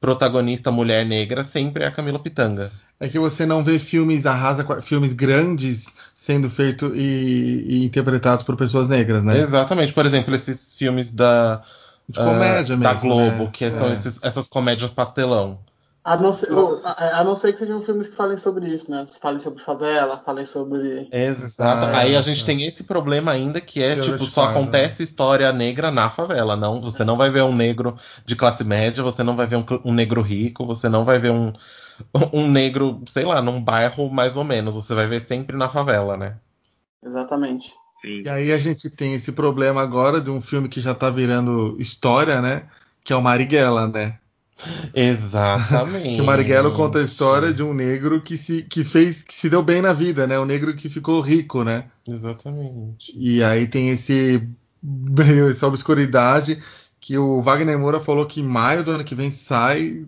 [0.00, 2.70] protagonista mulher negra sempre é a Camila Pitanga.
[2.98, 8.56] É que você não vê filmes arrasa, filmes grandes sendo feitos e, e interpretados por
[8.56, 9.38] pessoas negras, né?
[9.38, 9.92] Exatamente.
[9.92, 11.62] Por exemplo, esses filmes da,
[12.08, 12.82] De comédia ah, mesmo.
[12.82, 13.50] da Globo, né?
[13.52, 13.92] que são É.
[13.92, 15.58] esses- essas comédias pastelão.
[16.06, 16.48] A não, ser,
[16.84, 19.04] a, a não ser que sejam filmes que falem sobre isso, né?
[19.20, 21.08] Falem sobre favela, falem sobre.
[21.10, 21.86] Exato.
[21.86, 22.46] Ah, Aí a gente é.
[22.46, 26.80] tem esse problema ainda que é tipo só Estereotipado, acontece história negra na favela, não?
[26.80, 29.92] Você não vai ver um negro de classe média, você não vai ver um, um
[29.92, 31.52] negro rico, você não vai ver um
[32.32, 36.16] um negro, sei lá, num bairro mais ou menos, você vai ver sempre na favela,
[36.16, 36.36] né?
[37.04, 37.74] Exatamente.
[38.00, 38.22] Sim.
[38.24, 41.76] E aí a gente tem esse problema agora de um filme que já tá virando
[41.80, 42.68] história, né?
[43.02, 44.20] Que é o Marighella, né?
[44.94, 46.16] Exatamente.
[46.16, 49.48] Que o Marighella conta a história de um negro que se, que fez, que se
[49.50, 50.38] deu bem na vida, né?
[50.38, 51.84] Um negro que ficou rico, né?
[52.08, 53.12] Exatamente.
[53.16, 54.46] E aí tem esse
[55.50, 56.62] essa obscuridade
[57.00, 60.04] que o Wagner Moura falou que em maio do ano que vem sai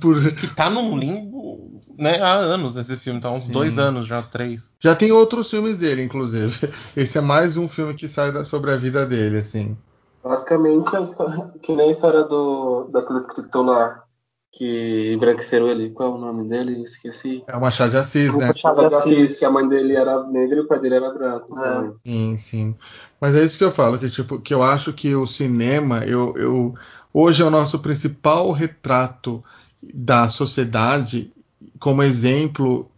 [0.00, 3.52] por Que tá num limbo, né, há anos esse filme, tá uns Sim.
[3.52, 4.72] dois anos já, três.
[4.80, 6.70] já tem outros filmes dele, inclusive.
[6.96, 9.76] Esse é mais um filme que sai da- sobre a vida dele, assim.
[10.22, 14.04] Basicamente, a história, que nem a história do, daquele escritor lá,
[14.52, 15.90] que embranqueceram ele.
[15.90, 16.82] Qual é o nome dele?
[16.82, 17.42] Esqueci.
[17.46, 18.48] É o Machado de Assis, né?
[18.48, 21.58] Machado de Assis, que a mãe dele era negra e o pai dele era branco.
[21.58, 21.92] É.
[22.06, 22.74] Sim, sim.
[23.20, 26.34] Mas é isso que eu falo, que tipo, que eu acho que o cinema, eu,
[26.36, 26.74] eu
[27.14, 29.42] hoje é o nosso principal retrato
[29.82, 31.32] da sociedade
[31.78, 32.89] como exemplo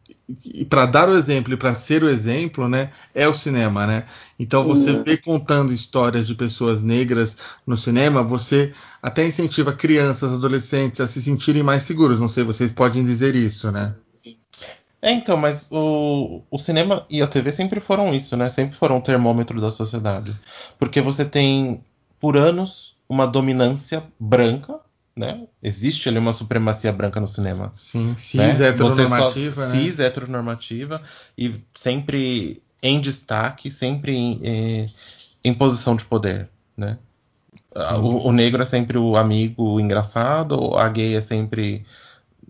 [0.44, 4.04] e para dar o exemplo e para ser o exemplo, né, é o cinema, né?
[4.38, 8.72] Então você vê contando histórias de pessoas negras no cinema, você
[9.02, 12.18] até incentiva crianças, adolescentes a se sentirem mais seguros.
[12.18, 13.94] Não sei, vocês podem dizer isso, né?
[15.00, 18.48] É, então, mas o, o cinema e a TV sempre foram isso, né?
[18.48, 20.38] Sempre foram o termômetro da sociedade.
[20.78, 21.82] Porque você tem,
[22.20, 24.78] por anos, uma dominância branca,
[25.16, 25.46] né?
[25.62, 27.72] Existe ali uma supremacia branca no cinema.
[27.76, 28.68] Sim, cis, né?
[28.68, 29.82] Heteronormativa, só- né?
[29.82, 31.02] Cis, heteronormativa
[31.36, 34.86] e sempre em destaque, sempre em,
[35.44, 36.98] em posição de poder, né?
[38.02, 41.86] O, o negro é sempre o amigo engraçado, a gay é sempre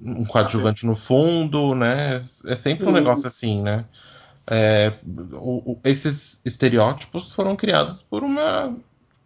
[0.04, 2.20] um coadjuvante no fundo, né?
[2.46, 2.94] É sempre um Uhum.
[2.94, 3.84] negócio assim, né?
[4.46, 4.92] É,
[5.32, 8.76] o- o- esses estereótipos foram criados por uma.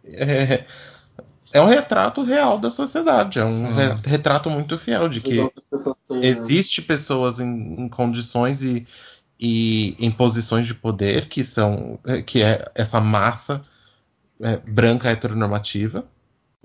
[0.05, 0.65] É,
[1.57, 5.97] é um retrato real da sociedade, é um re- retrato muito fiel de que pessoas
[6.07, 6.27] têm, né?
[6.27, 8.85] existe pessoas em, em condições e,
[9.39, 13.61] e em posições de poder que são que é essa massa
[14.41, 16.05] é, branca heteronormativa.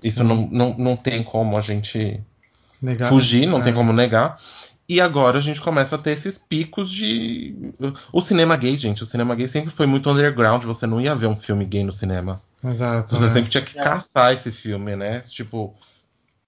[0.03, 2.21] Isso não, não, não tem como a gente
[2.81, 3.61] Negar- fugir, não é.
[3.63, 4.37] tem como negar.
[4.93, 7.73] E agora a gente começa a ter esses picos de.
[8.11, 9.01] O cinema gay, gente.
[9.01, 10.63] O cinema gay sempre foi muito underground.
[10.65, 12.39] Você não ia ver um filme gay no cinema.
[12.63, 13.15] Exato.
[13.15, 13.33] Você né?
[13.33, 15.21] sempre tinha que caçar esse filme, né?
[15.21, 15.75] Tipo.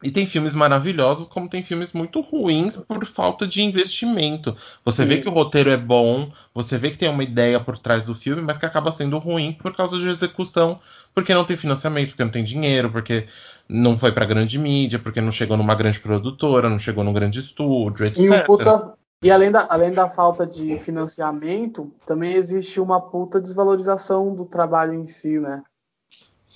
[0.03, 4.55] E tem filmes maravilhosos, como tem filmes muito ruins por falta de investimento.
[4.83, 5.09] Você Sim.
[5.09, 8.13] vê que o roteiro é bom, você vê que tem uma ideia por trás do
[8.13, 10.79] filme, mas que acaba sendo ruim por causa de execução,
[11.13, 13.27] porque não tem financiamento, porque não tem dinheiro, porque
[13.69, 17.39] não foi pra grande mídia, porque não chegou numa grande produtora, não chegou num grande
[17.39, 18.21] estúdio, etc.
[18.21, 18.93] E, puta-
[19.23, 24.93] e além, da, além da falta de financiamento, também existe uma puta desvalorização do trabalho
[24.93, 25.63] em si, né?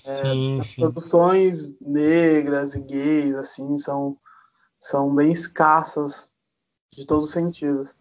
[0.03, 0.81] Sim, As sim.
[0.81, 4.17] produções negras e gays, assim, são,
[4.79, 6.31] são bem escassas
[6.95, 7.97] de todos os sentidos.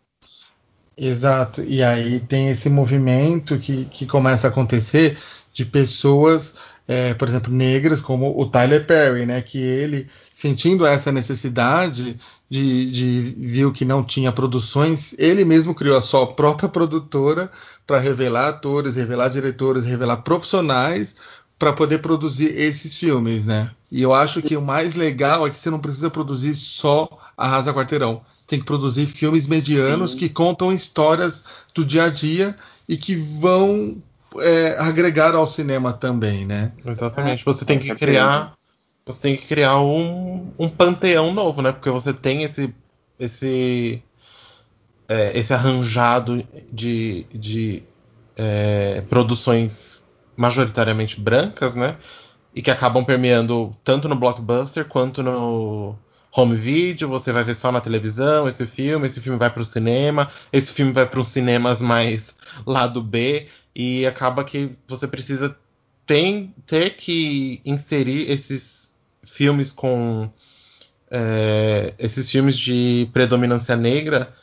[0.97, 1.63] Exato.
[1.63, 5.17] E aí tem esse movimento que, que começa a acontecer
[5.53, 6.55] de pessoas,
[6.89, 9.41] é, por exemplo, negras, como o Tyler Perry, né?
[9.41, 12.19] Que ele, sentindo essa necessidade
[12.51, 17.51] de, de viu que não tinha produções, ele mesmo criou a sua própria produtora
[17.87, 21.15] para revelar atores, revelar diretores, revelar profissionais
[21.59, 23.71] para poder produzir esses filmes, né?
[23.91, 27.75] E eu acho que o mais legal é que você não precisa produzir só Arrasa
[27.75, 28.23] Quarteirão.
[28.47, 30.19] Tem que produzir filmes medianos Sim.
[30.19, 31.43] que contam histórias
[31.75, 32.57] do dia a dia
[32.89, 34.01] e que vão
[34.39, 36.73] é, agregar ao cinema também, né?
[36.85, 37.45] Exatamente.
[37.45, 38.55] Você tem que criar.
[39.05, 41.73] Você tem que criar um, um panteão novo, né?
[41.73, 42.73] Porque você tem esse.
[43.19, 44.03] esse
[45.09, 47.83] é, esse arranjado de, de
[48.37, 49.98] é, produções
[50.39, 51.97] majoritariamente brancas, né?
[52.55, 55.99] E que acabam permeando tanto no blockbuster quanto no
[56.33, 57.09] home video.
[57.09, 60.73] Você vai ver só na televisão esse filme, esse filme vai para o cinema, esse
[60.73, 62.35] filme vai para os cinemas mais
[62.65, 65.55] lado B e acaba que você precisa
[66.07, 70.31] tem, ter que inserir esses filmes com
[71.11, 74.35] é, esses filmes de predominância negra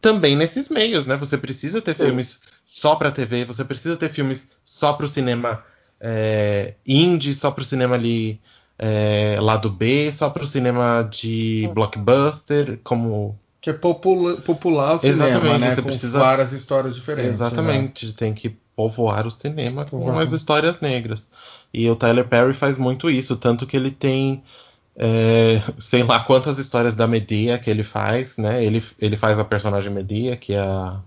[0.00, 1.16] também nesses meios, né?
[1.16, 2.04] Você precisa ter Sim.
[2.04, 2.38] filmes
[2.70, 5.64] só para TV, você precisa ter filmes só para o cinema
[5.98, 8.38] é, indie, só para o cinema ali
[8.78, 14.98] é, lado B, só para o cinema de blockbuster, como Que é popula- popular o
[14.98, 15.70] cinema, Exatamente, né?
[15.70, 17.24] você Com precisa- várias histórias diferentes.
[17.40, 17.46] né?
[17.46, 21.26] Exatamente, tem que povoar o cinema com as histórias negras.
[21.74, 24.42] E o Tyler Perry faz muito isso, tanto que ele tem
[25.00, 28.64] é, sei lá quantas histórias da Medea que ele faz, né?
[28.64, 31.00] Ele, ele faz a personagem Medea, que é a-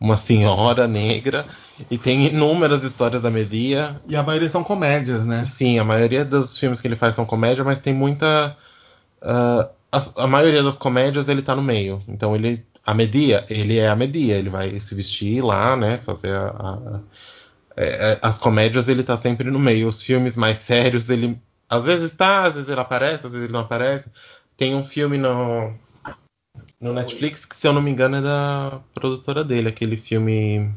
[0.00, 1.46] uma senhora negra,
[1.90, 4.00] e tem inúmeras histórias da Medea.
[4.08, 5.44] E a maioria são comédias, né?
[5.44, 8.56] Sim, a maioria dos filmes que ele faz são comédia, mas tem muita.
[9.22, 12.00] ah, as- a, maioria das comédias ele tá no meio.
[12.08, 12.64] Então ele.
[12.86, 15.98] A Medea, ele é a Medea, ele vai se vestir lá, né?
[15.98, 16.48] Fazer a.
[16.50, 17.00] a-
[17.76, 19.88] é, é, as comédias ele tá sempre no meio.
[19.88, 21.40] Os filmes mais sérios, ele.
[21.68, 24.10] Às vezes tá, às vezes ele aparece, às vezes ele não aparece.
[24.56, 25.74] Tem um filme no.
[26.80, 30.70] No Netflix, que se eu não me engano é da produtora dele, aquele filme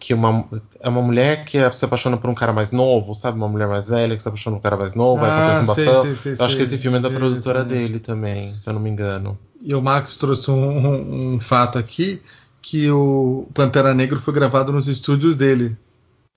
[0.00, 0.48] que uma,
[0.80, 3.36] é uma mulher que se apaixona por um cara mais novo, sabe?
[3.36, 5.62] Uma mulher mais velha que se apaixona por um cara mais novo, aí Ah, acontece
[5.70, 6.02] um sei, bafão.
[6.04, 8.80] sei, sei, eu acho que esse filme é da produtora dele também, se eu não
[8.80, 9.38] me engano.
[9.60, 12.22] E o Max trouxe um, um- fato aqui
[12.62, 15.76] que o Pantera Negro foi gravado nos estúdios dele.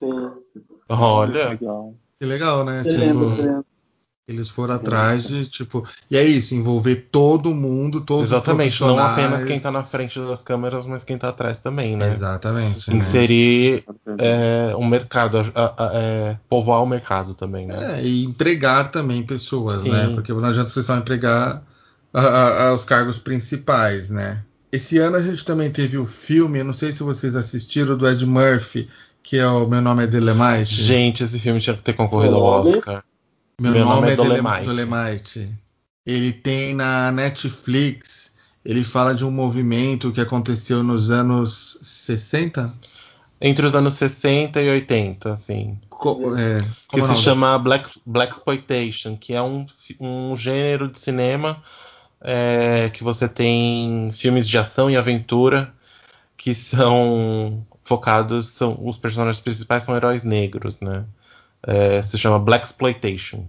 [0.00, 0.32] Sim.
[0.88, 1.94] Olha, Legal.
[2.18, 2.80] Que legal, né?
[2.80, 3.64] Eu Tipo, lembro, eu lembro.
[4.32, 5.86] Eles foram atrás de, tipo.
[6.10, 10.18] E é isso, envolver todo mundo, todos Exatamente, os não apenas quem tá na frente
[10.20, 12.12] das câmeras, mas quem tá atrás também, né?
[12.14, 12.90] Exatamente.
[12.90, 12.96] né?
[12.96, 13.84] Inserir
[14.18, 17.98] é, um mercado, a- a- é, povoar o mercado também, né?
[17.98, 19.90] É, e empregar também pessoas, Sim.
[19.90, 20.10] né?
[20.14, 21.62] Porque não adianta você só empregar
[22.12, 24.42] a- a- a- os cargos principais, né?
[24.70, 28.08] Esse ano a gente também teve o filme, eu não sei se vocês assistiram, do
[28.08, 28.88] Ed Murphy,
[29.22, 30.74] que é o Meu Nome é Delemite.
[30.82, 32.42] Gente, esse filme tinha que ter concorrido ao?
[32.42, 33.04] Oscar.
[33.62, 34.64] Meu, Meu nome, nome é é Dole- Dolemite.
[34.66, 35.54] Dolemite.
[36.04, 38.32] Ele tem na Netflix,
[38.64, 42.74] ele fala de um movimento que aconteceu nos anos 60?
[43.40, 45.78] Entre os anos 60 e 80, assim.
[45.90, 47.22] Co- é, Que é o se nome?
[47.24, 49.66] chama Black, Black Exploitation, que é um,
[50.00, 51.62] um gênero de cinema
[52.20, 55.72] é, que você tem filmes de ação e aventura
[56.36, 61.04] que são focados, são os personagens principais são heróis negros, né?
[61.66, 63.46] É, se chama Black Exploitation.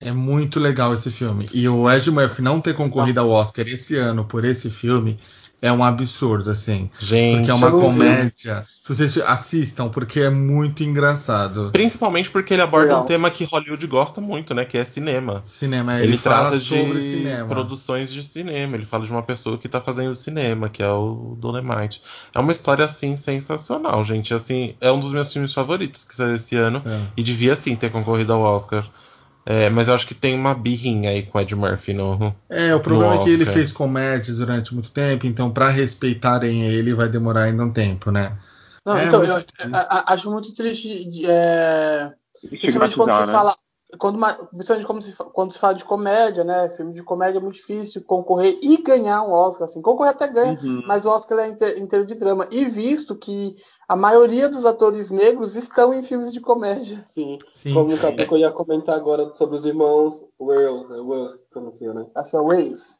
[0.00, 1.48] É muito legal esse filme.
[1.52, 5.18] E o Ed Murphy não ter concorrido ao Oscar esse ano por esse filme
[5.60, 6.88] é um absurdo, assim.
[7.00, 8.66] Gente, Porque é uma comédia.
[8.80, 11.70] Se vocês assistam, porque é muito engraçado.
[11.72, 13.02] principalmente porque ele aborda Legal.
[13.02, 14.64] um tema que Hollywood gosta muito, né?
[14.64, 15.42] Que é cinema.
[15.44, 17.48] Cinema, ele, Ele, fala trata sobre de cinema.
[17.48, 18.76] produções de cinema.
[18.76, 22.02] Ele fala de uma pessoa que está fazendo cinema, que é o Dolemite.
[22.34, 24.32] É uma história assim sensacional, gente.
[24.32, 27.06] Assim, é um dos meus filmes favoritos que saiu esse ano Sim.
[27.16, 28.86] e devia sim ter concorrido ao Oscar.
[29.50, 32.34] É, mas eu acho que tem uma birrinha aí com o Ed Murphy no.
[32.50, 36.92] É, o problema é que ele fez comédia durante muito tempo, então pra respeitarem ele
[36.92, 38.36] vai demorar ainda um tempo, né?
[38.84, 39.70] Não, É, então, muito eu triste.
[39.74, 42.12] a- a- acho muito triste, de- é,
[42.50, 43.26] principalmente quando se né?
[43.26, 43.54] fala.
[43.98, 44.18] Quando,
[44.50, 46.68] principalmente quando se, quando se fala de comédia, né?
[46.76, 49.64] Filme de comédia é muito difícil concorrer e ganhar um Oscar.
[49.66, 50.82] Assim, concorrer até ganha, Uhum.
[50.86, 52.46] mas o Oscar é inte- inteiro de drama.
[52.52, 53.56] E visto que
[53.88, 57.02] a maioria dos atores negros estão em filmes de comédia.
[57.06, 57.38] Sim.
[57.50, 57.72] Sim.
[57.72, 61.94] Como o que eu ia comentar agora sobre os irmãos Wales, é Wales que pronuncia,
[61.94, 62.06] né?
[62.14, 62.40] Acho que é.
[62.40, 62.98] Wales.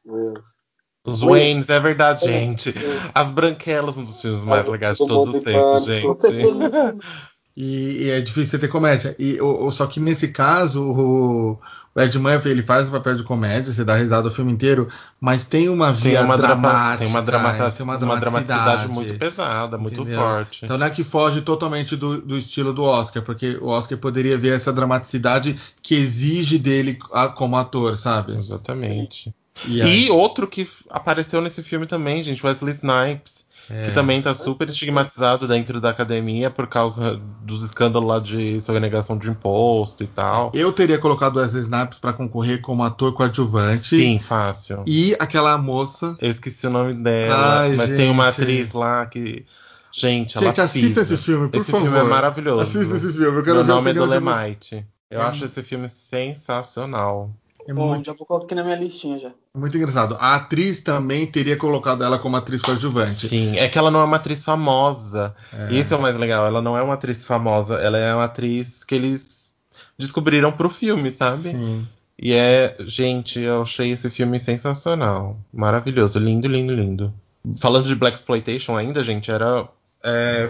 [1.05, 1.21] Os.
[1.23, 2.41] Waynes, é verdade, É.
[2.41, 2.75] gente.
[3.15, 6.07] As Branquelas, um dos filmes mais Ah, legais de do todos os tempos, gente.
[7.61, 9.17] E, e é difícil você ter comédia.
[9.19, 11.59] E, o, o- só que nesse caso, o,
[11.99, 14.89] o Ed Murphy ele faz o papel de comédia, você dá risada o filme inteiro,
[15.21, 19.77] mas tem uma Tem via uma, dramática, tem uma, dramata- tem uma dramaticidade muito pesada,
[19.77, 20.19] muito entendeu?
[20.21, 20.65] forte.
[20.65, 24.39] Então não é que foge totalmente do, do estilo do Oscar, porque o Oscar poderia
[24.39, 28.37] ver essa dramaticidade que exige dele a- como ator, sabe?
[28.39, 29.35] Exatamente.
[29.67, 33.38] E E outro que apareceu nesse filme também, gente, Wesley Snipes,
[33.71, 38.61] é, que também tá super estigmatizado dentro da academia por causa dos escândalos lá de
[38.61, 40.51] sonegação de imposto e tal.
[40.55, 43.97] Eu teria colocado o Wesley Snipes para concorrer como ator coadjuvante.
[43.97, 44.83] Sim, fácil.
[44.87, 46.17] E aquela moça.
[46.21, 48.41] Eu esqueci o nome dela, Ai, mas tem uma gente.
[48.43, 49.45] atriz lá que.
[49.91, 51.15] Gente, ela Gente, assista pisa.
[51.15, 51.87] esse filme, por esse favor.
[51.87, 52.63] filme é maravilhoso.
[52.63, 54.87] Assista esse filme, eu quero Meu ver nome é opinião de- Dolemite.
[55.11, 57.31] Eu É acho esse filme sensacional.
[57.69, 59.31] É Bom, muito, já vou colocar aqui na minha listinha já.
[59.55, 60.17] muito engraçado.
[60.19, 63.29] A atriz também teria colocado ela como atriz coadjuvante.
[63.29, 65.37] Sim, é que ela não é uma atriz famosa.
[65.53, 65.75] É.
[65.75, 66.47] Isso é o mais legal.
[66.47, 69.53] Ela não é uma atriz famosa, ela é uma atriz que eles
[69.99, 71.51] descobriram pro filme, sabe?
[71.51, 71.87] Sim.
[72.19, 75.37] E é, gente, eu achei esse filme sensacional.
[75.53, 77.13] Maravilhoso, lindo, lindo, lindo.
[77.59, 79.69] Falando de Black Exploitation ainda, gente, era.
[80.03, 80.49] é,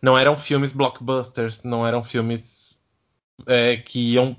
[0.00, 2.74] não eram filmes blockbusters, não eram filmes
[3.46, 4.34] é, que iam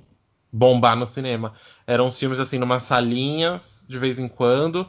[0.51, 1.53] bombar no cinema.
[1.87, 4.87] Eram os filmes assim, numas salinhas, de vez em quando,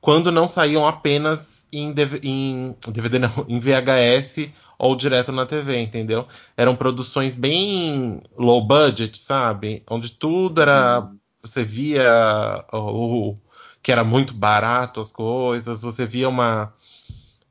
[0.00, 5.78] quando não saíam apenas em, DV em DVD, não, em VHS ou direto na TV,
[5.80, 6.26] entendeu?
[6.56, 9.82] Eram produções bem low budget, sabe?
[9.88, 11.08] Onde tudo era.
[11.42, 13.38] Você via o, o-
[13.82, 16.72] que era muito barato as coisas, você via uma.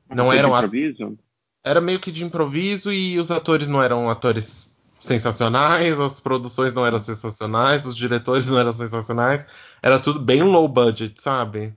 [0.08, 1.18] Não Foi de eram a- improviso?
[1.64, 4.61] era meio que de improviso e os atores não eram atores
[5.02, 9.44] sensacionais, as produções não eram sensacionais, os diretores não eram sensacionais,
[9.82, 11.74] era tudo bem low budget, sabe?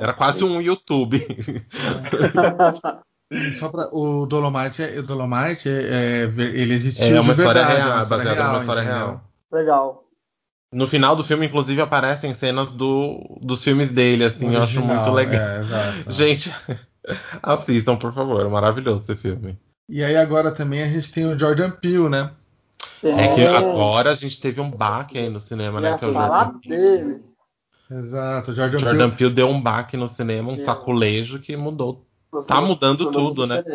[0.00, 1.24] Era quase um YouTube.
[3.58, 7.64] Só pra, o Dolomite, é- o Dolomite é, é- ele existiu É uma de história
[7.64, 8.98] verdade, real, é uma é história baseada numa real, história entendeu?
[8.98, 9.24] real.
[9.52, 10.04] Legal.
[10.72, 14.96] No final do filme, inclusive, aparecem cenas do, dos filmes dele, assim, eu acho Original,
[14.96, 15.40] muito legal.
[15.40, 16.12] é, exato.
[16.12, 16.54] Gente,
[17.42, 19.56] assistam, por favor, maravilhoso esse filme.
[19.88, 22.32] E aí agora também a gente tem o Jordan Peele, né?
[23.02, 25.96] É que agora a gente teve um baque aí no cinema, né?
[25.98, 26.76] Que é o Jordan Peele.
[26.76, 27.24] dele.
[27.88, 29.16] Exato, o Jordan, Jordan Peele.
[29.16, 30.58] Peele deu um baque no cinema, um É.
[30.58, 32.04] saculejo que mudou.
[32.46, 33.62] Tá mudando tudo, né?
[33.66, 33.72] É,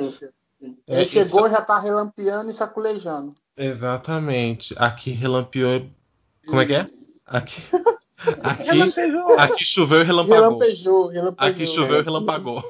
[0.88, 3.34] Ele isso- chegou e já tá relampeando e saculejando.
[3.58, 4.76] Exatamente.
[4.78, 5.88] Aqui relampeou.
[6.48, 6.86] Como é que é?
[7.26, 7.62] Aqui.
[8.44, 9.40] Aqui, Relampejou.
[9.40, 10.44] aqui choveu e relampagou.
[10.60, 11.50] Relampejou, relampejou.
[11.54, 12.64] Aqui choveu e relampagou.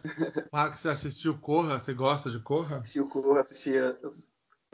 [0.52, 1.78] Max, você assistiu Corra?
[1.80, 2.78] Você gosta de Corra?
[2.78, 3.96] Assisti o Corra, assistia.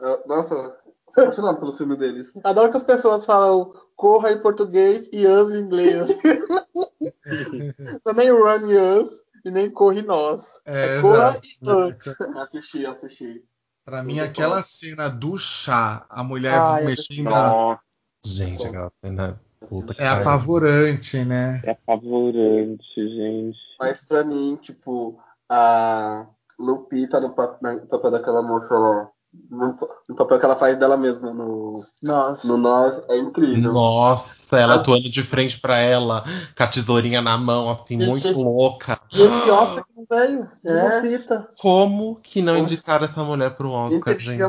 [0.01, 0.77] Ah, Nossa,
[1.09, 2.31] apaixonado pelo filme deles.
[2.43, 6.09] Adoro que as pessoas falam corra em português e us em inglês.
[8.05, 9.09] Não é nem run us
[9.45, 10.45] e nem corre nós.
[10.65, 11.91] É, É corra exato.
[11.91, 11.99] e
[12.31, 12.37] us.
[12.37, 13.43] Assisti, assisti.
[13.85, 14.63] Pra mim, Muito aquela bom.
[14.63, 17.79] cena do chá, a mulher Ai, mexendo na-
[18.25, 19.39] Gente, aquela cena.
[19.67, 21.61] Puta é apavorante, né?
[21.63, 23.57] é apavorante, gente.
[23.79, 25.17] Mas pra mim, tipo,
[25.49, 26.25] a
[26.59, 29.09] Lupita no papel daquela moça lá,
[29.49, 29.75] no,
[30.15, 32.47] papel que ela faz dela mesma no, Nossa.
[32.47, 33.73] no Nós, é incrível.
[33.73, 36.23] Nossa, ela atuando de frente pra ela,
[36.55, 38.99] com a tesourinha na mão, assim, Gente, muito esse- louca.
[39.13, 40.95] E esse Oscar que não veio, É.
[40.95, 41.49] Lupita.
[41.59, 44.39] Como que não indicaram essa mulher pro Oscar, gente?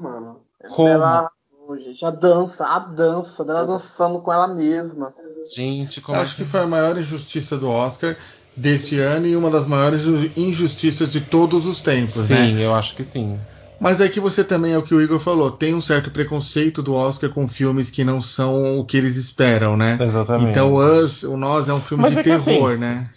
[0.00, 0.40] Mano.
[0.70, 1.28] Como?
[1.76, 5.14] Gente, a dança, a dança dela dançando com ela mesma.
[5.54, 8.16] Gente, Eu como é acho que foi a maior injustiça do Oscar
[8.56, 10.02] deste ano e uma das maiores
[10.36, 12.48] injustiças de todos os tempos, né?
[12.48, 13.38] Sim, eu acho que sim.
[13.80, 16.82] Mas é que você também, é o que o Igor falou, tem um certo preconceito
[16.82, 19.96] do Oscar com filmes que não são o que eles esperam, né?
[20.00, 20.50] Exatamente.
[20.50, 23.10] Então, Us, o Nós é um filme Mas de é que terror, assim, né?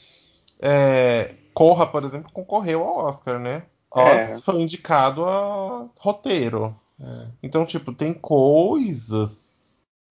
[0.62, 3.64] É, Corra, por exemplo, concorreu ao Oscar, né?
[3.96, 4.36] É.
[4.36, 6.76] Oz foi indicado a roteiro.
[7.04, 7.28] É.
[7.42, 9.40] Então, tipo, tem coisas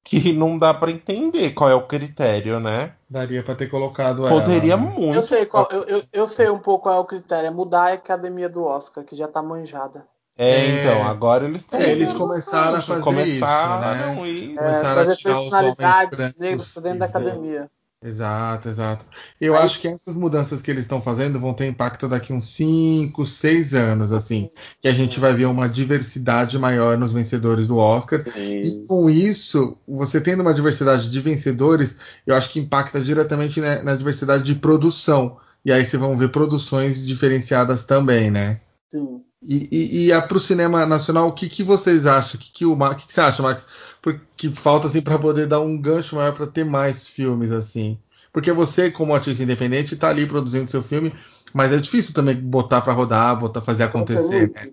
[0.02, 2.94] que não dá pra entender qual é o critério, né?
[3.08, 4.40] Daria pra ter colocado ela.
[4.40, 4.82] Poderia né?
[4.82, 5.14] muito.
[5.14, 7.46] Eu sei, qual, eu, eu, eu sei um pouco qual é o critério.
[7.46, 10.06] É mudar a academia do Oscar, que já tá manjada.
[10.36, 10.80] É, É.
[10.80, 11.78] então, agora eles estão.
[11.78, 14.60] É, eles começaram a fazer começaram isso, isso.
[14.60, 17.70] É, Começaram a tirar os homens brancos negras pra dentro da academia.
[18.02, 19.04] Exato, exato.
[19.38, 22.46] Eu Aí- acho que essas mudanças que eles estão fazendo vão ter impacto daqui uns
[22.54, 24.48] 5, 6 anos, assim.
[24.80, 28.24] Que a gente vai ver uma diversidade maior nos vencedores do Oscar.
[28.38, 28.86] E Sim.
[28.86, 31.96] com isso, você tendo uma diversidade de vencedores,
[32.26, 35.36] eu acho que impacta diretamente na, na diversidade de produção.
[35.62, 38.62] E aí vocês vão ver produções diferenciadas também, né?
[38.90, 39.20] Sim.
[39.42, 42.38] E, e, e para o cinema nacional, o que, que vocês acham?
[42.38, 43.64] O que, que, o, o que, que você acha, Max?
[44.02, 47.98] Porque falta assim para poder dar um gancho maior para ter mais filmes assim.
[48.32, 51.12] Porque você, como artista independente, está ali produzindo seu filme,
[51.52, 54.50] mas é difícil também botar para rodar, botar fazer acontecer.
[54.52, 54.70] Né?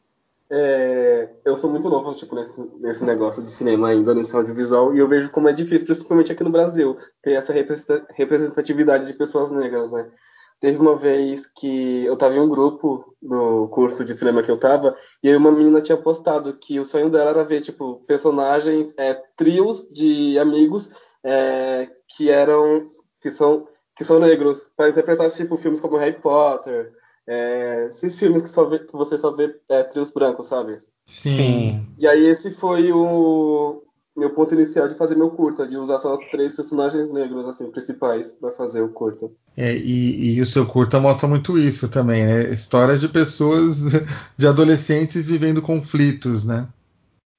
[0.49, 4.99] É, eu sou muito novo, tipo, nesse, nesse negócio de cinema ainda, nesse audiovisual, e
[4.99, 9.51] eu vejo como é difícil, principalmente aqui no Brasil, ter essa representa- representatividade de pessoas
[9.51, 10.05] negras, né?
[10.59, 14.59] Teve uma vez que eu tava em um grupo no curso de cinema que eu
[14.59, 18.93] tava, e aí uma menina tinha postado que o sonho dela era ver, tipo, personagens,
[18.97, 20.89] é, trios de amigos
[21.23, 22.87] é, que eram,
[23.21, 26.91] que são, que são negros, para interpretar, tipo, filmes como Harry Potter,
[27.27, 30.77] é, esses filmes que, só vê- que você só vê é, trios brancos, sabe?
[31.05, 31.85] Sim.
[31.97, 33.83] E aí esse foi o
[34.17, 38.31] meu ponto inicial de fazer meu curta, de usar só três personagens negros, assim, principais,
[38.31, 39.29] para fazer o curta.
[39.55, 42.51] É, e, e o seu curta mostra muito isso também, né?
[42.51, 43.77] Histórias de pessoas,
[44.35, 46.67] de adolescentes vivendo conflitos, né?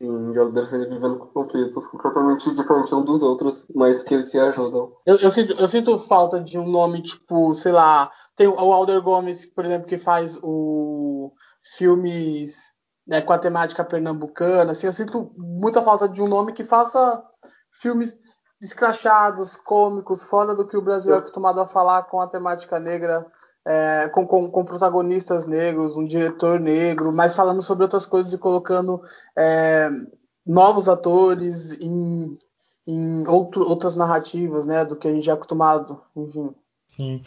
[0.00, 4.38] Sim, de adolescentes vivendo com conflitos completamente diferentes um dos outros, mas que eles se
[4.38, 4.92] ajudam.
[5.04, 8.08] Eu, eu, sinto, eu sinto falta de um nome, tipo, sei lá.
[8.36, 11.32] Tem o Alder Gomes, por exemplo, que faz o
[11.76, 12.72] filmes
[13.08, 14.72] né, com a temática pernambucana.
[14.72, 17.24] Assim, eu sinto muita falta de um nome que faça
[17.72, 18.18] filmes
[18.60, 23.26] escrachados, cômicos, fora do que o Brasil é acostumado a falar com a temática negra,
[23.66, 28.38] é, com, com, com protagonistas negros, um diretor negro, mas falando sobre outras coisas e
[28.38, 29.00] colocando
[29.36, 29.88] é,
[30.46, 32.36] novos atores em
[32.88, 36.54] em outro, outras narrativas, né, do que a gente é acostumado, enfim.
[36.88, 37.22] Sim.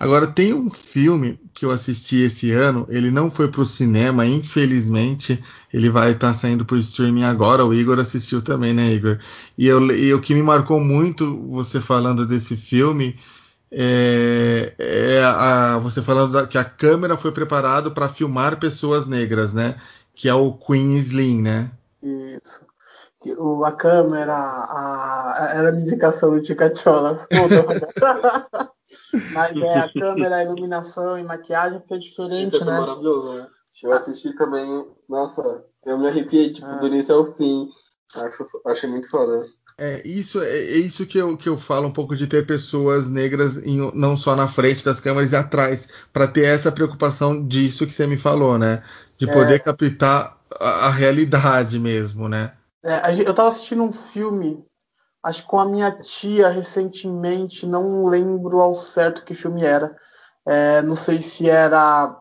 [0.00, 5.42] Agora tem um filme que eu assisti esse ano, ele não foi pro cinema, infelizmente,
[5.72, 7.66] ele vai estar saindo pro streaming agora.
[7.66, 9.18] O Igor assistiu também, né, Igor?
[9.56, 13.18] E, eu, e o que me marcou muito você falando desse filme
[13.72, 19.52] é, é a, você falando da- que a câmera foi preparada para filmar pessoas negras,
[19.52, 19.76] né?
[20.14, 21.70] Que é o Queen Slim, né?
[22.02, 22.64] Isso.
[23.36, 27.26] O, a câmera, a, a- era a indicação do Ticacholas.
[29.32, 32.78] Mas é a câmera, a iluminação e maquiagem que é diferente, Isso é né?
[32.78, 33.46] maravilhoso, né?
[33.82, 36.74] Eu assisti também, nossa, eu me arrepiei, tipo, Ah.
[36.76, 37.68] do início ao fim.
[38.16, 39.44] Acho, achei muito foda.
[39.80, 43.08] É isso, é, é isso que eu, que eu falo um pouco de ter pessoas
[43.08, 47.86] negras em- não só na frente das câmeras e atrás, para ter essa preocupação disso
[47.86, 48.82] que você me falou, né?
[49.16, 49.32] De É.
[49.32, 52.54] poder captar a, a realidade mesmo, né?
[52.84, 54.64] É, eu tava assistindo um filme,
[55.22, 59.96] acho que com a minha tia recentemente, não lembro ao certo que filme era.
[60.46, 62.16] É, não sei se era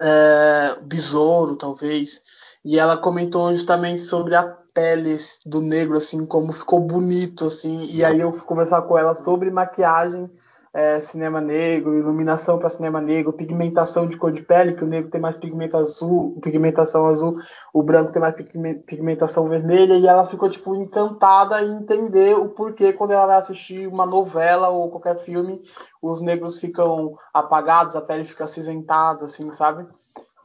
[0.00, 2.20] é, Besouro, talvez.
[2.64, 5.16] E ela comentou justamente sobre a pele
[5.46, 7.86] do negro, assim, como ficou bonito, assim.
[7.94, 10.30] E aí eu fui conversar com ela sobre maquiagem
[10.72, 15.10] é, cinema negro, iluminação para cinema negro, pigmentação de cor de pele, que o negro
[15.10, 17.36] tem mais pigmenta azul, pigmentação azul,
[17.72, 22.92] o branco tem mais pigmentação vermelha, e ela ficou tipo encantada em entender o porquê
[22.92, 25.60] quando ela vai assistir uma novela ou qualquer filme,
[26.02, 29.86] os negros ficam apagados, a pele fica acinzentada, assim, sabe?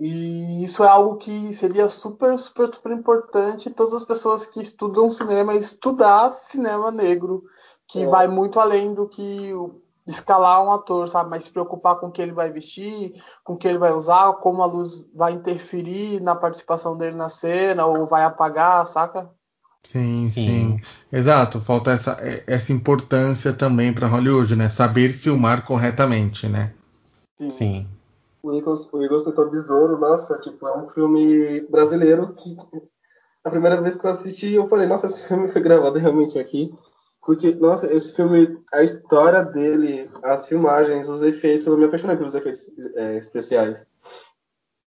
[0.03, 5.11] E isso é algo que seria super, super, super importante todas as pessoas que estudam
[5.11, 7.43] cinema estudar cinema negro,
[7.87, 8.07] que é.
[8.07, 9.53] vai muito além do que
[10.07, 11.29] escalar um ator, sabe?
[11.29, 14.33] Mas se preocupar com o que ele vai vestir, com o que ele vai usar,
[14.33, 19.29] como a luz vai interferir na participação dele na cena ou vai apagar, saca?
[19.83, 20.31] Sim, sim.
[20.31, 20.81] sim.
[21.11, 24.69] Exato, falta essa, essa importância também para Hollywood, né?
[24.69, 26.73] Saber filmar corretamente, né?
[27.37, 27.49] Sim.
[27.49, 27.87] sim.
[28.43, 32.57] O Igor, o Igor citou Besouro, nossa, tipo, é um filme brasileiro que
[33.43, 36.73] a primeira vez que eu assisti eu falei, nossa, esse filme foi gravado realmente aqui.
[37.23, 42.33] Porque, nossa, esse filme, a história dele, as filmagens, os efeitos, eu me apaixonei pelos
[42.33, 43.85] efeitos é, especiais.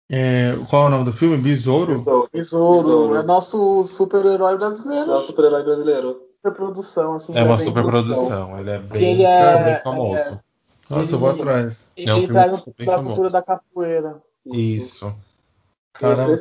[0.09, 1.37] É, qual é o nome do filme?
[1.37, 1.93] Besouro?
[1.93, 2.29] Besouro.
[2.31, 3.15] Besouro.
[3.15, 5.07] É nosso super-herói brasileiro.
[5.07, 6.21] Nosso super-herói brasileiro.
[6.35, 7.35] Superprodução, assim.
[7.35, 8.59] É uma superprodução.
[8.59, 10.19] Ele é bem, ele é, bem famoso.
[10.19, 10.39] É,
[10.89, 11.91] nossa, ele, eu vou atrás.
[11.95, 14.21] Ele, é um ele traz da cultura da capoeira.
[14.45, 15.11] Isso.
[15.93, 16.35] Caramba,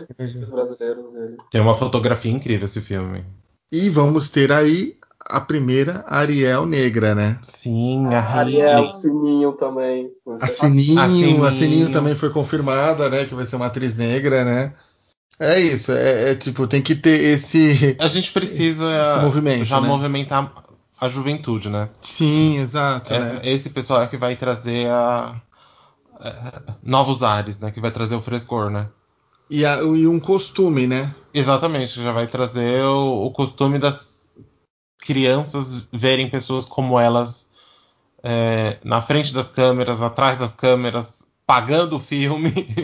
[0.51, 1.37] brasileiros, ele.
[1.51, 3.25] Tem uma fotografia incrível esse filme.
[3.73, 7.39] E vamos ter aí a primeira Ariel negra, né?
[7.43, 10.11] Sim, a Ariel Sininho também.
[10.41, 13.25] A Sininho, a Sininho, a Sininho também foi confirmada, né?
[13.25, 14.75] Que vai ser uma atriz negra, né?
[15.39, 17.97] É isso, é, é tipo, tem que ter esse.
[17.99, 19.89] A gente precisa esse movimento, já né?
[19.89, 20.53] movimentar
[21.01, 21.89] a juventude, né?
[22.01, 23.13] Sim, exato.
[23.13, 23.41] Esse, né?
[23.43, 25.41] esse pessoal é que vai trazer a,
[26.21, 27.71] a, novos ares, né?
[27.73, 28.89] Que vai trazer o frescor, né?
[29.51, 31.13] E, a, e um costume, né?
[31.33, 34.14] Exatamente, já vai trazer o, o costume das
[35.05, 37.47] crianças verem pessoas como elas
[38.23, 42.53] é, na frente das câmeras, atrás das câmeras, pagando o filme.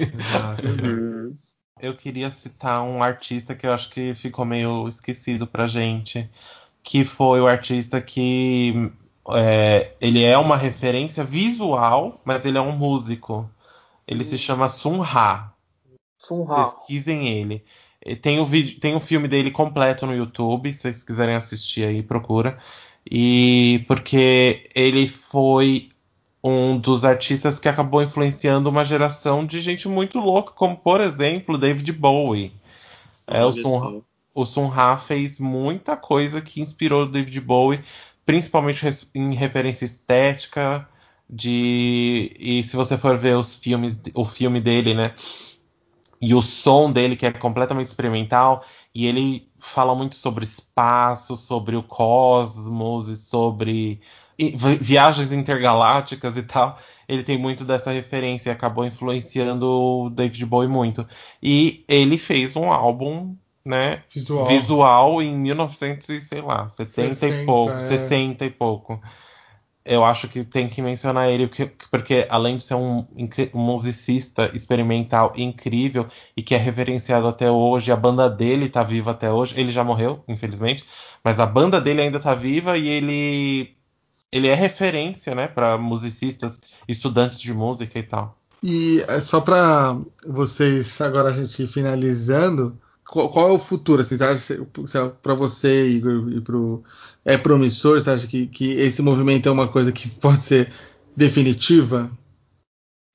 [0.63, 1.37] Uhum.
[1.81, 6.29] eu queria citar um artista que eu acho que ficou meio esquecido pra gente,
[6.83, 8.93] que foi o artista que
[9.35, 13.49] é, ele é uma referência visual, mas ele é um músico.
[14.07, 15.55] Ele se chama Sun Ra.
[16.19, 16.65] Sun Ra.
[16.65, 17.65] Pesquisem ele.
[18.23, 22.03] Tem o, vídeo, tem o filme dele completo no YouTube, se vocês quiserem assistir aí,
[22.03, 22.59] procura.
[23.11, 25.91] E porque ele foi
[26.43, 31.59] um dos artistas que acabou influenciando uma geração de gente muito louca, como por exemplo
[31.59, 32.53] David Bowie.
[33.27, 34.03] É, o, Sun,
[34.35, 37.85] o Sun Ra fez muita coisa que inspirou o David Bowie,
[38.25, 40.89] principalmente em referência estética.
[41.33, 45.15] De, e se você for ver os filmes, o filme dele, né?
[46.21, 48.63] E o som dele que é completamente experimental
[48.95, 54.01] e ele fala muito sobre espaço, sobre o cosmos e sobre
[54.81, 56.79] viagens intergalácticas e tal.
[57.09, 61.07] Ele tem muito dessa referência e acabou influenciando o David Bowie muito.
[61.43, 67.47] E ele fez um álbum, né, visual, visual em 1900 sei lá, 70 60, e
[67.47, 67.81] pouco, é.
[67.81, 69.01] 60 e pouco
[69.85, 71.51] eu acho que tem que mencionar ele,
[71.91, 73.29] porque além de ser um, um,
[73.59, 76.07] musicista experimental incrível
[76.37, 79.59] e que é reverenciado até hoje, a banda dele tá viva até hoje.
[79.59, 80.85] Ele já morreu, infelizmente,
[81.25, 83.77] mas a banda dele ainda tá viva e ele
[84.33, 88.39] ele é referência, né, para musicistas, estudantes de música e tal.
[88.63, 92.79] E é só para vocês agora a gente finalizando,
[93.11, 94.03] qual, é o futuro?
[94.03, 96.83] Assim, você acha para você Igor, e pro
[97.25, 98.01] é promissor?
[98.01, 100.73] Você acha que, que esse movimento é uma coisa que pode ser
[101.17, 102.11] definitiva?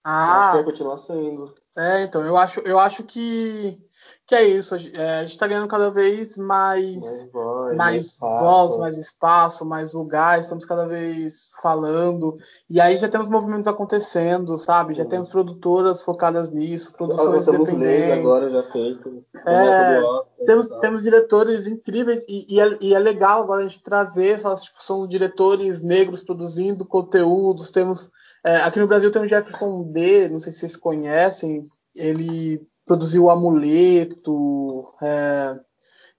[0.07, 1.51] Ah, vai continuar sendo.
[1.75, 3.83] É, então eu acho, eu acho que
[4.27, 4.75] que é isso.
[4.75, 9.93] É, a gente está ganhando cada vez mais, mais, voz, mais, voz, mais espaço, mais
[9.93, 10.45] lugares.
[10.45, 12.35] Estamos cada vez falando.
[12.67, 14.95] E aí já temos movimentos acontecendo, sabe?
[14.95, 18.11] Já temos produtoras focadas nisso, produções independentes.
[18.17, 19.23] agora já feito.
[19.45, 20.01] É,
[20.45, 24.83] temos, temos diretores incríveis e, e, é, e, é, legal agora a gente trazer, tipo,
[24.83, 27.71] são diretores negros produzindo conteúdos.
[27.71, 28.09] Temos
[28.45, 31.67] é, aqui no Brasil tem o Jefferson D, não sei se vocês conhecem.
[31.95, 35.59] Ele produziu o Amuleto, é,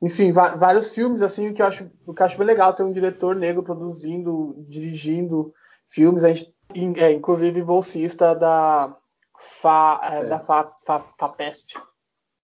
[0.03, 2.83] enfim, vários filmes assim, o que eu acho, o que eu acho bem legal ter
[2.83, 5.55] um diretor negro produzindo, dirigindo
[5.89, 6.53] filmes, a gente,
[6.99, 8.97] é, inclusive bolsista da
[9.39, 10.29] Fa, é, é.
[10.29, 11.75] da Fa, Fa, FAPEST.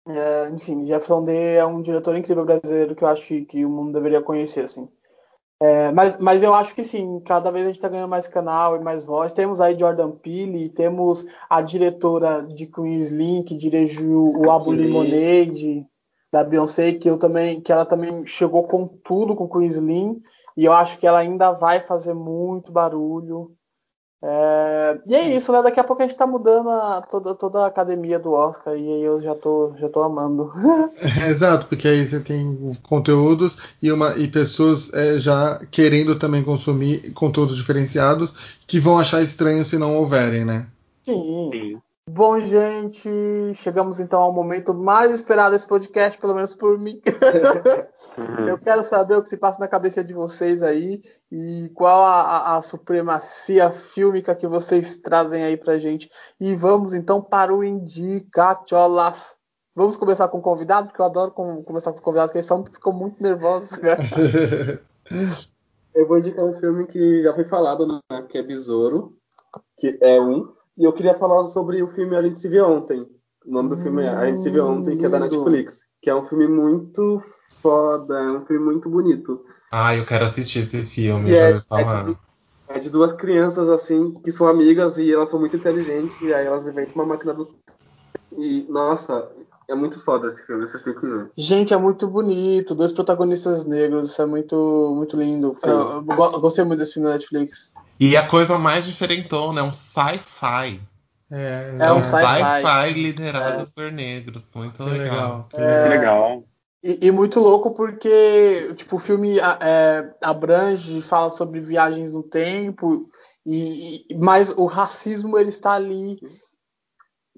[0.08, 3.70] É, enfim, Jefferson D é um diretor incrível brasileiro que eu acho que, que o
[3.70, 4.90] mundo deveria conhecer, assim.
[5.62, 8.78] É, mas, mas eu acho que sim, cada vez a gente está ganhando mais canal
[8.78, 9.34] e mais voz.
[9.34, 15.86] Temos aí Jordan Peele, temos a diretora de Queen's Link, que dirigiu o Abu Lemonade
[16.32, 20.22] da Beyoncé, que eu também, que ela também chegou com tudo com Queen's Link,
[20.56, 23.52] e eu acho que ela ainda vai fazer muito barulho.
[24.22, 25.62] É, e é isso, né?
[25.62, 28.88] Daqui a pouco a gente tá mudando a, toda, toda a academia do Oscar e
[28.88, 30.52] aí eu já tô, já tô amando.
[31.22, 36.44] É, exato, porque aí você tem conteúdos e, uma, e pessoas é, já querendo também
[36.44, 38.36] consumir conteúdos diferenciados
[38.68, 40.68] que vão achar estranho se não houverem, né?
[41.04, 41.50] Sim.
[41.52, 41.82] Sim.
[42.12, 43.08] Bom, gente,
[43.56, 47.00] chegamos então ao momento mais esperado desse podcast, pelo menos por mim.
[48.48, 51.02] Eu quero saber o que se passa na cabeça de vocês aí
[51.32, 56.10] e qual a, a, a, supremacia fílmica que vocês trazem aí pra gente.
[56.40, 59.36] E vamos então para o Indicacholas.
[59.76, 62.48] Vamos começar com o convidado, porque eu adoro com, começar com os convidados, porque eles
[62.48, 63.70] são, ficam muito nervosos.
[65.96, 68.00] eu vou indicar um filme que já foi falado, né,
[68.30, 69.14] que é Besouro,
[69.78, 70.52] que é um.
[70.78, 73.08] E eu queria falar sobre o filme A Gente Se Viu Ontem.
[73.46, 75.88] O nome do filme é A Gente Se Viu Ontem, que é da Netflix.
[76.02, 77.22] Que é um filme muito
[77.62, 79.44] foda, é um filme muito bonito.
[79.72, 82.00] Ah, eu quero assistir esse filme, já é, ouvi falar.
[82.00, 82.18] É de,
[82.70, 86.46] é de, duas crianças, assim, que são amigas e elas são muito inteligentes, e aí
[86.46, 87.50] elas inventam uma máquina do.
[88.38, 89.30] E, nossa,
[89.70, 91.30] é muito foda esse filme, vocês têm que ver.
[91.38, 95.56] Gente, é muito bonito, dois protagonistas negros, isso é muito, muito lindo.
[95.64, 97.72] Eu, eu, eu, gostei muito desse filme da Netflix.
[98.00, 100.82] E a coisa mais diferentona, é um sci-fi.
[101.32, 103.68] É, é um sci-fi sci liderado é.
[103.68, 105.48] por negros, muito legal.
[105.54, 105.70] legal.
[105.70, 106.44] É, legal.
[106.84, 113.06] E, e, muito louco porque tipo, o filme é, abrange, fala sobre viagens no tempo,
[113.46, 116.18] e, e, mas o racismo ele está ali.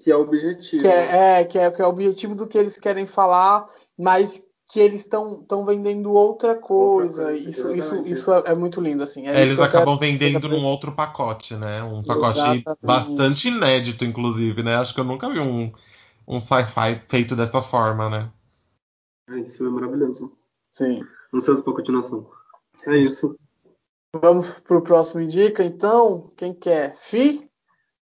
[0.00, 0.82] Que é o objetivo.
[0.82, 3.66] Que é, é, que é, que é o objetivo do que eles querem falar,
[3.98, 7.22] mas que eles estão vendendo outra coisa.
[7.22, 9.26] Outra coisa isso, isso, isso é, é, muito lindo, assim.
[9.26, 10.12] É eles acabam quero...
[10.12, 11.82] vendendo num outro pacote, né?
[11.82, 12.78] Um pacote Exatamente.
[12.80, 14.76] bastante inédito, inclusive, né?
[14.76, 15.72] Acho que eu nunca vi um,
[16.26, 18.30] um sci-fi feito dessa forma, né?
[19.28, 20.36] É, isso é maravilhoso.
[20.72, 21.04] Sim.
[21.34, 22.30] Ansioso para continuação.
[22.86, 23.36] É isso.
[24.14, 26.30] Vamos pro próximo indica, então.
[26.36, 26.94] Quem quer?
[26.96, 27.50] Fi?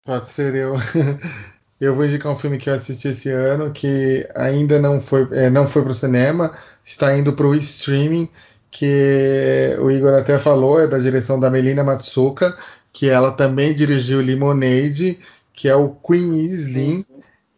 [0.05, 0.75] Pode ser eu.
[1.79, 5.51] Eu vou indicar um filme que eu assisti esse ano que ainda não foi, é,
[5.51, 8.31] não foi para o cinema, está indo para o streaming,
[8.71, 12.57] que o Igor até falou, é da direção da Melina Matsuka,
[12.91, 15.21] que ela também dirigiu Lemonade,
[15.53, 17.05] que é o Queen Slim.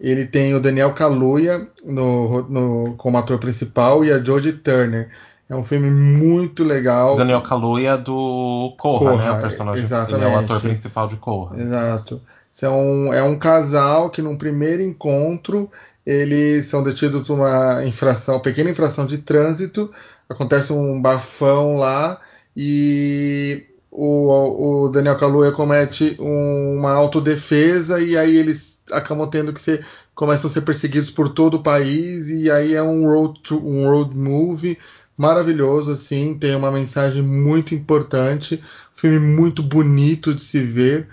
[0.00, 5.10] Ele tem o Daniel Kaluuya no, no, como ator principal e a Jodie Turner.
[5.48, 7.16] É um filme muito legal.
[7.16, 9.38] Daniel Kaluuya do Corra, Corra né?
[9.38, 9.82] O personagem.
[9.82, 10.24] Exatamente.
[10.24, 11.60] Ele é o ator principal de Corra.
[11.60, 12.20] Exato.
[12.60, 15.70] É um, é um casal que num primeiro encontro
[16.04, 19.92] eles são detidos por uma infração, pequena infração de trânsito.
[20.28, 22.18] Acontece um bafão lá
[22.56, 29.60] e o, o Daniel Kaluuya comete um, uma autodefesa e aí eles acabam tendo que
[29.60, 29.84] ser
[30.14, 33.88] começam a ser perseguidos por todo o país e aí é um road to, um
[33.88, 34.78] road movie
[35.16, 38.62] maravilhoso assim tem uma mensagem muito importante
[38.92, 41.08] filme muito bonito de se ver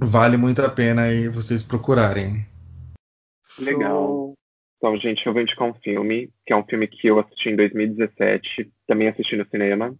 [0.00, 2.46] vale muito a pena aí vocês procurarem.
[3.60, 4.34] Legal.
[4.76, 7.56] Então, gente, eu vou indicar um filme, que é um filme que eu assisti em
[7.56, 9.94] 2017, também assisti no cinema.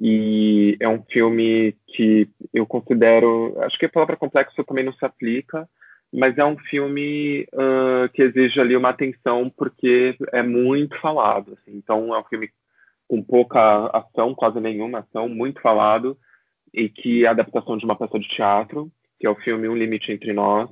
[0.00, 3.54] E é um filme que eu considero.
[3.60, 5.68] Acho que a palavra complexo também não se aplica,
[6.12, 11.52] mas é um filme uh, que exige ali uma atenção, porque é muito falado.
[11.52, 11.76] Assim.
[11.76, 12.50] Então, é um filme
[13.06, 16.16] com pouca ação, quase nenhuma ação, muito falado,
[16.72, 19.76] e que é a adaptação de uma peça de teatro que é o filme Um
[19.76, 20.70] Limite Entre Nós,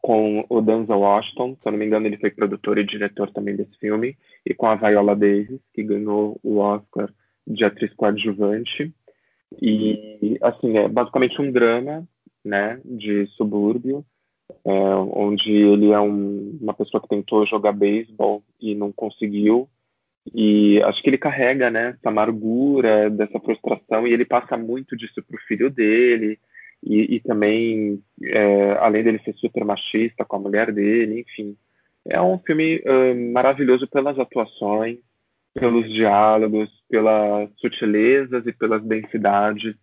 [0.00, 3.56] com o Denzel Washington, se eu não me engano ele foi produtor e diretor também
[3.56, 7.12] desse filme, e com a Viola Davis, que ganhou o Oscar
[7.46, 8.94] de atriz coadjuvante.
[9.60, 12.06] E, assim, é basicamente um drama,
[12.44, 14.04] né, de subúrbio,
[14.64, 19.68] é, onde ele é um, uma pessoa que tentou jogar beisebol e não conseguiu,
[20.34, 25.22] e acho que ele carrega, né, essa amargura, dessa frustração, e ele passa muito disso
[25.22, 26.38] pro filho dele,
[26.82, 31.56] e, e também, é, além dele ser super machista com a mulher dele, enfim.
[32.06, 34.98] É um filme uh, maravilhoso pelas atuações,
[35.54, 39.74] pelos diálogos, pelas sutilezas e pelas densidades.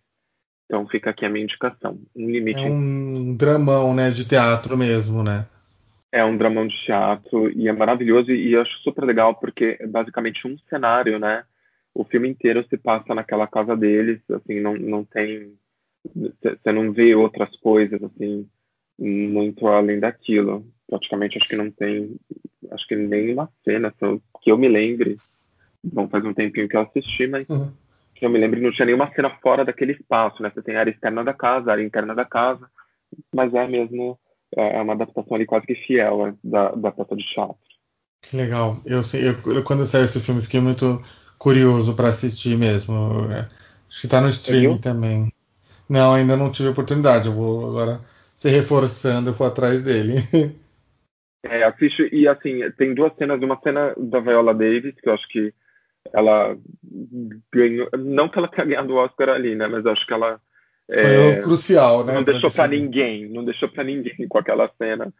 [0.72, 2.00] Então fica aqui a minha indicação.
[2.16, 2.58] Um limite.
[2.58, 5.44] É um dramão, né, de teatro mesmo, né?
[6.10, 9.86] É um dramão de teatro e é maravilhoso e eu acho super legal porque é
[9.86, 11.44] basicamente um cenário, né?
[11.94, 15.52] O filme inteiro se passa naquela casa deles, assim, não, não tem
[16.14, 18.48] você não vê outras coisas assim
[18.98, 20.66] muito além daquilo.
[20.88, 22.16] Praticamente acho que não tem,
[22.70, 23.92] acho que nem uma cena
[24.42, 25.18] que eu me lembre.
[25.84, 27.70] Bom, faz um tempinho que eu assisti, mas uhum.
[28.24, 30.50] Eu me lembre não tinha nenhuma cena fora daquele espaço, né?
[30.54, 32.68] Você tem a área externa da casa, a área interna da casa,
[33.34, 34.18] mas é mesmo
[34.56, 37.56] é, é uma adaptação ali quase que fiel né, da, da peça de teatro.
[38.22, 38.80] Que legal.
[38.86, 41.02] Eu, eu, eu quando saiu esse filme fiquei muito
[41.38, 42.94] curioso para assistir mesmo.
[43.88, 45.32] Acho que tá no streaming também.
[45.88, 47.26] Não, ainda não tive oportunidade.
[47.26, 48.00] Eu vou agora
[48.36, 50.14] se reforçando, eu vou atrás dele.
[51.44, 55.26] É, assiste, e assim, tem duas cenas, uma cena da Viola Davis, que eu acho
[55.28, 55.52] que
[56.12, 56.56] ela
[57.52, 60.40] ganhou, não que ela tenha ganhado o Oscar ali, né, mas acho que ela
[60.92, 62.12] foi é, crucial, né?
[62.12, 65.12] Não deixou para ninguém, não deixou para ninguém com aquela cena,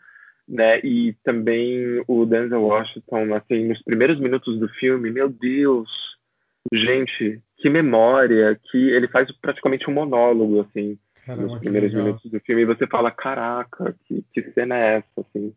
[0.46, 0.80] né?
[0.80, 5.88] E também o Denzel Washington, assim, nos primeiros minutos do filme, meu Deus,
[6.72, 12.40] gente, que memória, que ele faz praticamente um monólogo, assim, Caramba, nos primeiros minutos do
[12.40, 15.54] filme, e você fala, caraca, que, que cena é essa, assim?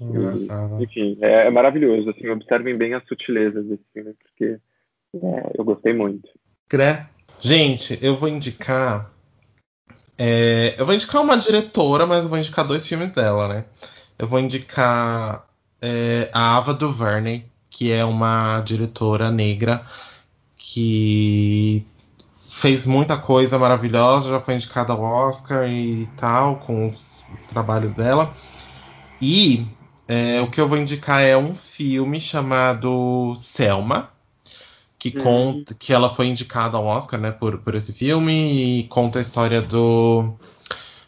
[0.00, 0.80] Engraçado.
[0.80, 4.58] E, enfim, é, é, maravilhoso, assim, observem bem as sutilezas desse filme, porque
[5.14, 6.28] é, eu gostei muito.
[6.68, 7.06] Cré.
[7.40, 9.10] Gente, eu vou indicar
[10.22, 13.64] é, eu vou indicar uma diretora, mas eu vou indicar dois filmes dela, né?
[14.18, 15.46] Eu vou indicar
[15.80, 19.82] é, a Ava DuVernay, que é uma diretora negra
[20.58, 21.86] que
[22.38, 28.34] fez muita coisa maravilhosa, já foi indicada ao Oscar e tal, com os trabalhos dela.
[29.22, 29.66] E
[30.10, 34.10] é, o que eu vou indicar é um filme chamado Selma,
[34.98, 35.22] que uhum.
[35.22, 39.22] conta que ela foi indicada ao Oscar, né, por, por esse filme e conta a
[39.22, 40.34] história do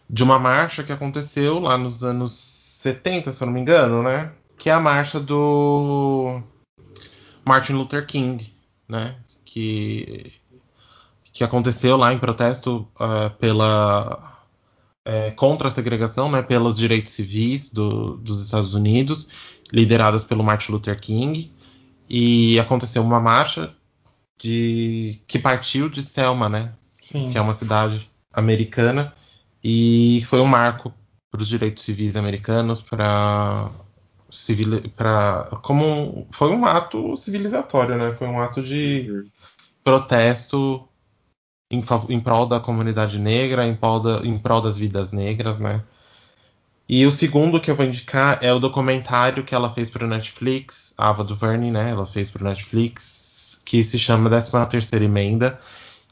[0.09, 4.31] de uma marcha que aconteceu lá nos anos 70, se eu não me engano, né,
[4.57, 6.41] que é a marcha do
[7.45, 8.55] Martin Luther King,
[8.89, 10.33] né, que
[11.33, 14.32] que aconteceu lá em protesto uh, pela
[15.05, 19.29] é, contra a segregação, né, pelos direitos civis do, dos Estados Unidos,
[19.73, 21.53] lideradas pelo Martin Luther King.
[22.09, 23.75] E aconteceu uma marcha
[24.39, 26.73] de que partiu de Selma, né?
[27.01, 27.31] Sim.
[27.31, 29.15] Que é uma cidade americana
[29.63, 30.93] e foi um marco
[31.31, 33.71] para os direitos civis americanos, para
[34.29, 38.15] civil, para como um, foi um ato civilizatório, né?
[38.15, 39.31] Foi um ato de uhum.
[39.85, 40.89] protesto
[41.73, 45.83] em, em prol da comunidade negra, em prol, da, em prol das vidas negras, né?
[46.89, 50.09] E o segundo que eu vou indicar é o documentário que ela fez para o
[50.09, 51.91] Netflix, Ava DuVernay, né?
[51.91, 55.59] Ela fez para o Netflix que se chama 13 Terceira Emenda.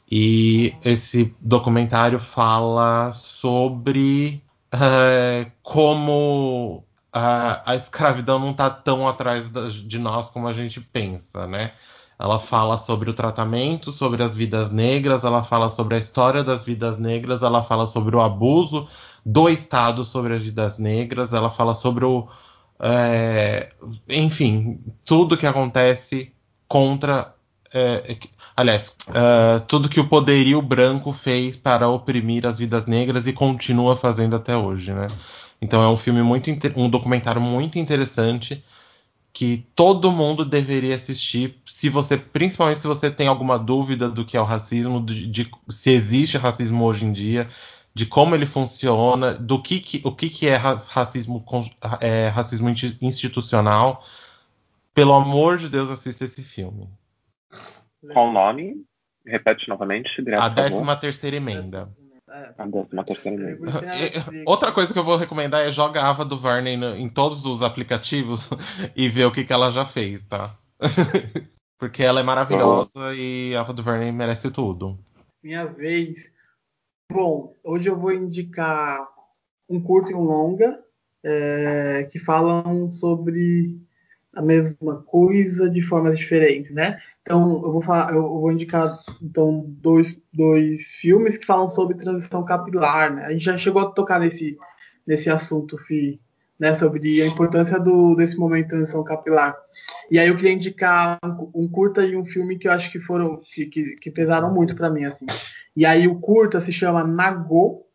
[0.09, 4.43] E esse documentário fala sobre
[4.73, 6.83] uh, como
[7.15, 9.49] uh, a escravidão não está tão atrás
[9.87, 11.71] de nós como a gente pensa, né?
[12.21, 16.63] Ela fala sobre o tratamento, sobre as vidas negras, ela fala sobre a história das
[16.63, 18.87] vidas negras, ela fala sobre o abuso
[19.25, 22.27] do Estado sobre as vidas negras, ela fala sobre o.
[22.79, 23.71] É,
[24.09, 26.31] enfim, tudo que acontece
[26.67, 27.33] contra
[27.73, 28.17] é, é
[28.55, 33.95] aliás, uh, tudo que o poderio branco fez para oprimir as vidas negras e continua
[33.95, 35.07] fazendo até hoje, né?
[35.61, 38.63] Então é um filme muito um documentário muito interessante
[39.33, 44.35] que todo mundo deveria assistir, se você, principalmente se você tem alguma dúvida do que
[44.35, 47.49] é o racismo, de, de se existe racismo hoje em dia,
[47.93, 51.43] de como ele funciona, do que, que o que, que é racismo,
[52.01, 52.69] é, racismo
[53.01, 54.05] institucional.
[54.93, 56.89] Pelo amor de Deus, assista esse filme.
[58.13, 58.83] Qual o nome?
[59.25, 60.09] Repete novamente.
[60.37, 61.89] a décima terceira emenda.
[63.05, 63.83] Terceira emenda.
[64.45, 67.61] Outra coisa que eu vou recomendar é jogar a Ava do Varney em todos os
[67.61, 68.49] aplicativos
[68.95, 70.57] e ver o que, que ela já fez, tá?
[71.77, 74.97] Porque ela é maravilhosa e a Ava do Varney merece tudo.
[75.43, 76.15] Minha vez.
[77.11, 79.05] Bom, hoje eu vou indicar
[79.67, 80.79] um curto e um longa
[81.23, 83.79] é, que falam sobre
[84.33, 86.99] a mesma coisa de formas diferentes, né?
[87.21, 92.43] Então eu vou falar, eu vou indicar então dois, dois filmes que falam sobre transição
[92.45, 93.25] capilar, né?
[93.25, 94.57] A gente já chegou a tocar nesse
[95.05, 96.19] nesse assunto, Fi,
[96.57, 96.75] né?
[96.77, 99.55] Sobre a importância do desse momento de transição capilar.
[100.09, 102.99] E aí eu queria indicar um, um curta e um filme que eu acho que
[103.01, 105.25] foram que, que, que pesaram muito para mim assim.
[105.75, 107.85] E aí o curta se chama Nagô.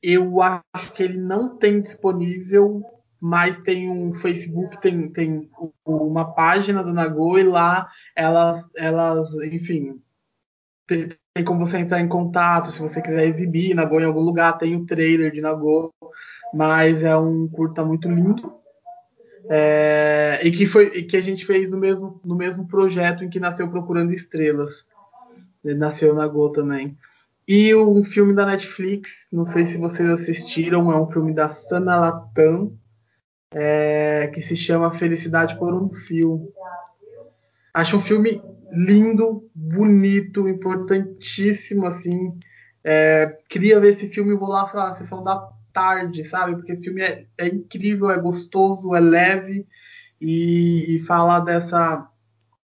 [0.00, 2.82] Eu acho que ele não tem disponível
[3.22, 5.48] mas tem um Facebook, tem, tem
[5.86, 10.02] uma página do Nagô e lá elas, elas enfim,
[10.88, 14.58] tem, tem, como você entrar em contato, se você quiser exibir Nagô em algum lugar,
[14.58, 15.94] tem o trailer de Nagô,
[16.52, 18.54] mas é um curta muito lindo.
[19.48, 23.30] É, e que foi e que a gente fez no mesmo, no mesmo projeto em
[23.30, 24.84] que nasceu Procurando Estrelas.
[25.64, 26.98] Ele nasceu Nagô também.
[27.46, 32.00] E um filme da Netflix, não sei se vocês assistiram, é um filme da Sana
[32.00, 32.72] Latam,
[33.54, 36.52] é, que se chama Felicidade por um Fio.
[37.74, 42.32] Acho um filme lindo, bonito, importantíssimo, assim.
[42.84, 46.56] É, queria ver esse filme, lá para a sessão da tarde, sabe?
[46.56, 49.66] Porque esse filme é, é incrível, é gostoso, é leve
[50.20, 52.08] e, e fala dessa,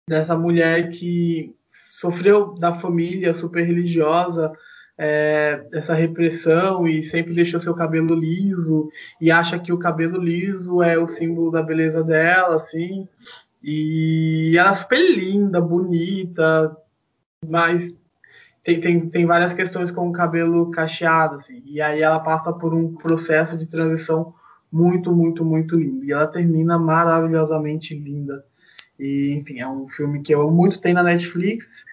[0.09, 1.55] dessa mulher que
[2.01, 4.53] sofreu da família super religiosa,
[4.97, 8.90] é, essa repressão e sempre deixou seu cabelo liso
[9.20, 13.09] e acha que o cabelo liso é o símbolo da beleza dela, assim.
[13.62, 16.76] E ela é super linda, bonita,
[17.47, 17.97] mas
[18.62, 21.62] tem, tem, tem várias questões com o cabelo cacheado, assim.
[21.66, 24.34] E aí ela passa por um processo de transição
[24.70, 26.05] muito, muito, muito lindo.
[26.05, 28.45] E ela termina maravilhosamente linda.
[28.99, 31.84] E, enfim, é um filme que eu muito tem na Netflix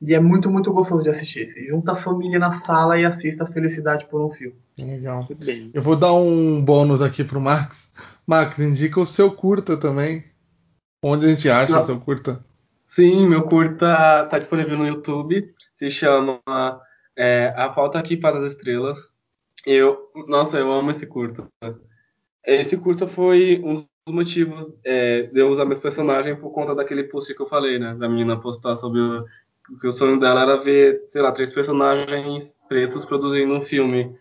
[0.00, 1.50] e é muito, muito gostoso de assistir.
[1.50, 4.56] Você junta a família na sala e assista a felicidade por um filme.
[4.78, 5.26] Legal.
[5.72, 7.92] Eu vou dar um bônus aqui pro Max.
[8.26, 10.24] Max, indica o seu curta também.
[11.02, 11.84] Onde a gente acha Não.
[11.84, 12.44] seu curta?
[12.88, 15.48] Sim, meu curta está disponível no YouTube.
[15.74, 16.40] Se chama
[17.16, 19.10] é, A Falta Aqui para as Estrelas.
[19.64, 21.46] Eu, nossa, eu amo esse curta.
[22.44, 27.04] Esse curta foi um dos motivos é, de eu usar meus personagens por conta daquele
[27.04, 27.94] post que eu falei, né?
[27.94, 29.00] Da menina postar sobre
[29.70, 34.14] o, que o sonho dela era ver, sei lá, três personagens pretos produzindo um filme.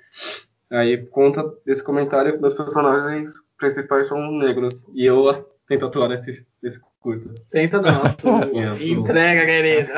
[0.72, 4.84] Aí, por conta desse comentário, meus personagens principais são negros.
[4.94, 7.34] E eu tento atuar nesse, nesse curta.
[7.52, 9.94] Tenta não, entrega, querida.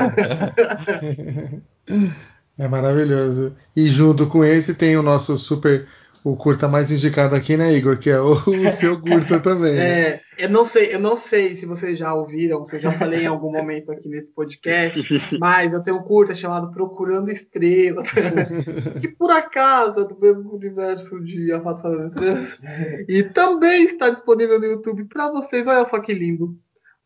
[2.60, 3.56] É maravilhoso.
[3.76, 5.88] E junto com esse tem o nosso super
[6.32, 7.98] o curta mais indicado aqui, né, Igor?
[7.98, 9.74] Que é o, o seu curta também.
[9.74, 10.10] Né?
[10.10, 13.22] É, eu não sei, eu não sei se vocês já ouviram, se eu já falei
[13.22, 15.02] em algum momento aqui nesse podcast,
[15.40, 18.10] mas eu tenho um curta chamado Procurando Estrelas,
[19.00, 22.60] que por acaso é do mesmo universo de A Fato das Estrelas,
[23.08, 25.66] e também está disponível no YouTube para vocês.
[25.66, 26.58] Olha só que lindo.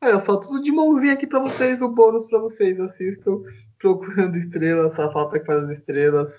[0.02, 2.80] Olha só, tudo de mãozinha aqui para vocês, o bônus para vocês.
[2.80, 3.42] Assistam
[3.78, 6.34] Procurando Estrelas, A Falta que faz as Estrelas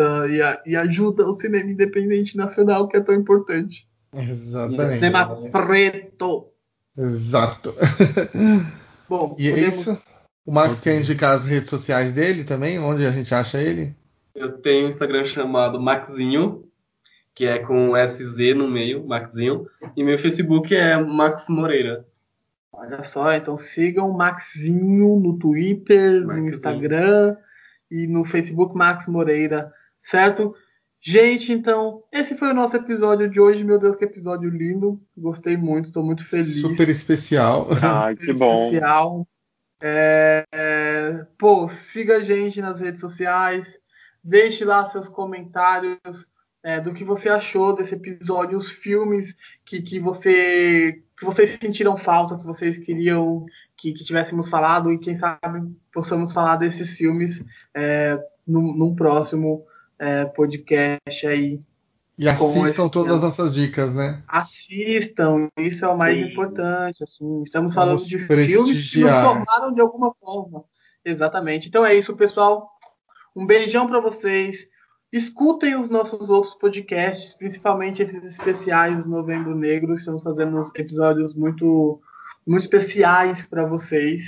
[0.00, 3.86] e, e ajuda o cinema independente nacional, que é tão importante.
[4.14, 4.94] Exatamente.
[4.94, 6.48] Cinema preto.
[6.96, 7.74] Exato.
[9.08, 9.72] Bom, e é podemos...
[9.72, 10.02] é isso.
[10.44, 13.94] O Max quer indicar as redes sociais dele também, onde a gente acha ele?
[14.34, 16.64] Eu tenho um Instagram chamado Maxinho,
[17.34, 19.66] que é com SZ no meio, Maxinho,
[19.96, 22.04] e meu Facebook é Max Moreira.
[22.72, 26.44] Olha só, então sigam o Maxinho no Twitter, Maxinho.
[26.44, 27.36] no Instagram
[27.90, 29.72] e no Facebook Max Moreira
[30.04, 30.54] certo?
[31.04, 33.64] Gente, então, esse foi o nosso episódio de hoje.
[33.64, 35.00] Meu Deus, que episódio lindo.
[35.16, 36.60] Gostei muito, estou muito feliz.
[36.60, 37.68] Super especial.
[37.82, 38.66] Ah, que bom.
[38.66, 39.26] Especial.
[39.82, 43.66] É, é, pô, siga a gente nas redes sociais.
[44.22, 45.98] Deixe lá seus comentários
[46.62, 49.34] é, do que você achou desse episódio, os filmes
[49.66, 53.44] que, que, você, que vocês sentiram falta, que vocês queriam
[53.76, 57.44] que, que tivéssemos falado e quem sabe possamos falar desses filmes
[57.74, 59.64] é, num, num próximo
[60.02, 61.60] é, podcast aí.
[62.18, 64.22] E assistam todas as nossas dicas, né?
[64.28, 66.26] Assistam, isso é o mais Sim.
[66.26, 67.02] importante.
[67.04, 70.64] Assim, estamos falando Vamos de filmes que nos formaram de alguma forma.
[71.04, 71.68] Exatamente.
[71.68, 72.68] Então é isso, pessoal.
[73.34, 74.68] Um beijão para vocês.
[75.12, 79.94] Escutem os nossos outros podcasts, principalmente esses especiais do Novembro Negro.
[79.94, 82.00] Estamos fazendo uns episódios muito,
[82.46, 84.22] muito especiais para vocês.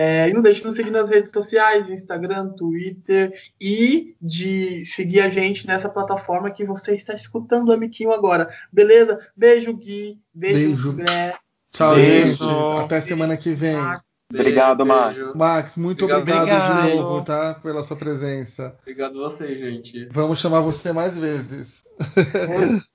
[0.00, 5.18] É, e não deixe de nos seguir nas redes sociais, Instagram, Twitter e de seguir
[5.18, 8.48] a gente nessa plataforma que você está escutando o Amiquinho agora.
[8.72, 9.18] Beleza?
[9.36, 10.20] Beijo, Gui.
[10.32, 11.36] Beijo, Beijo.
[11.72, 12.28] Tchau, beijo.
[12.28, 12.84] gente.
[12.84, 13.74] Até semana que vem.
[13.74, 14.04] Max.
[14.32, 15.16] Obrigado, Max.
[15.34, 17.54] Max, muito obrigado, obrigado, de novo, tá?
[17.60, 18.78] Pela sua presença.
[18.82, 20.06] Obrigado a você, gente.
[20.12, 21.82] Vamos chamar você mais vezes.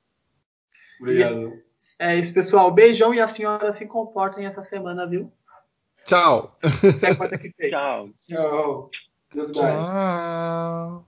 [1.02, 1.52] obrigado.
[2.00, 2.72] É isso, pessoal.
[2.72, 5.30] Beijão e a senhora se comportem essa semana, viu?
[6.06, 6.58] Tchau.
[6.64, 7.70] Até quarta que vem.
[7.72, 8.06] Tchau.
[8.18, 8.90] Tchau.
[9.52, 11.06] Tchau.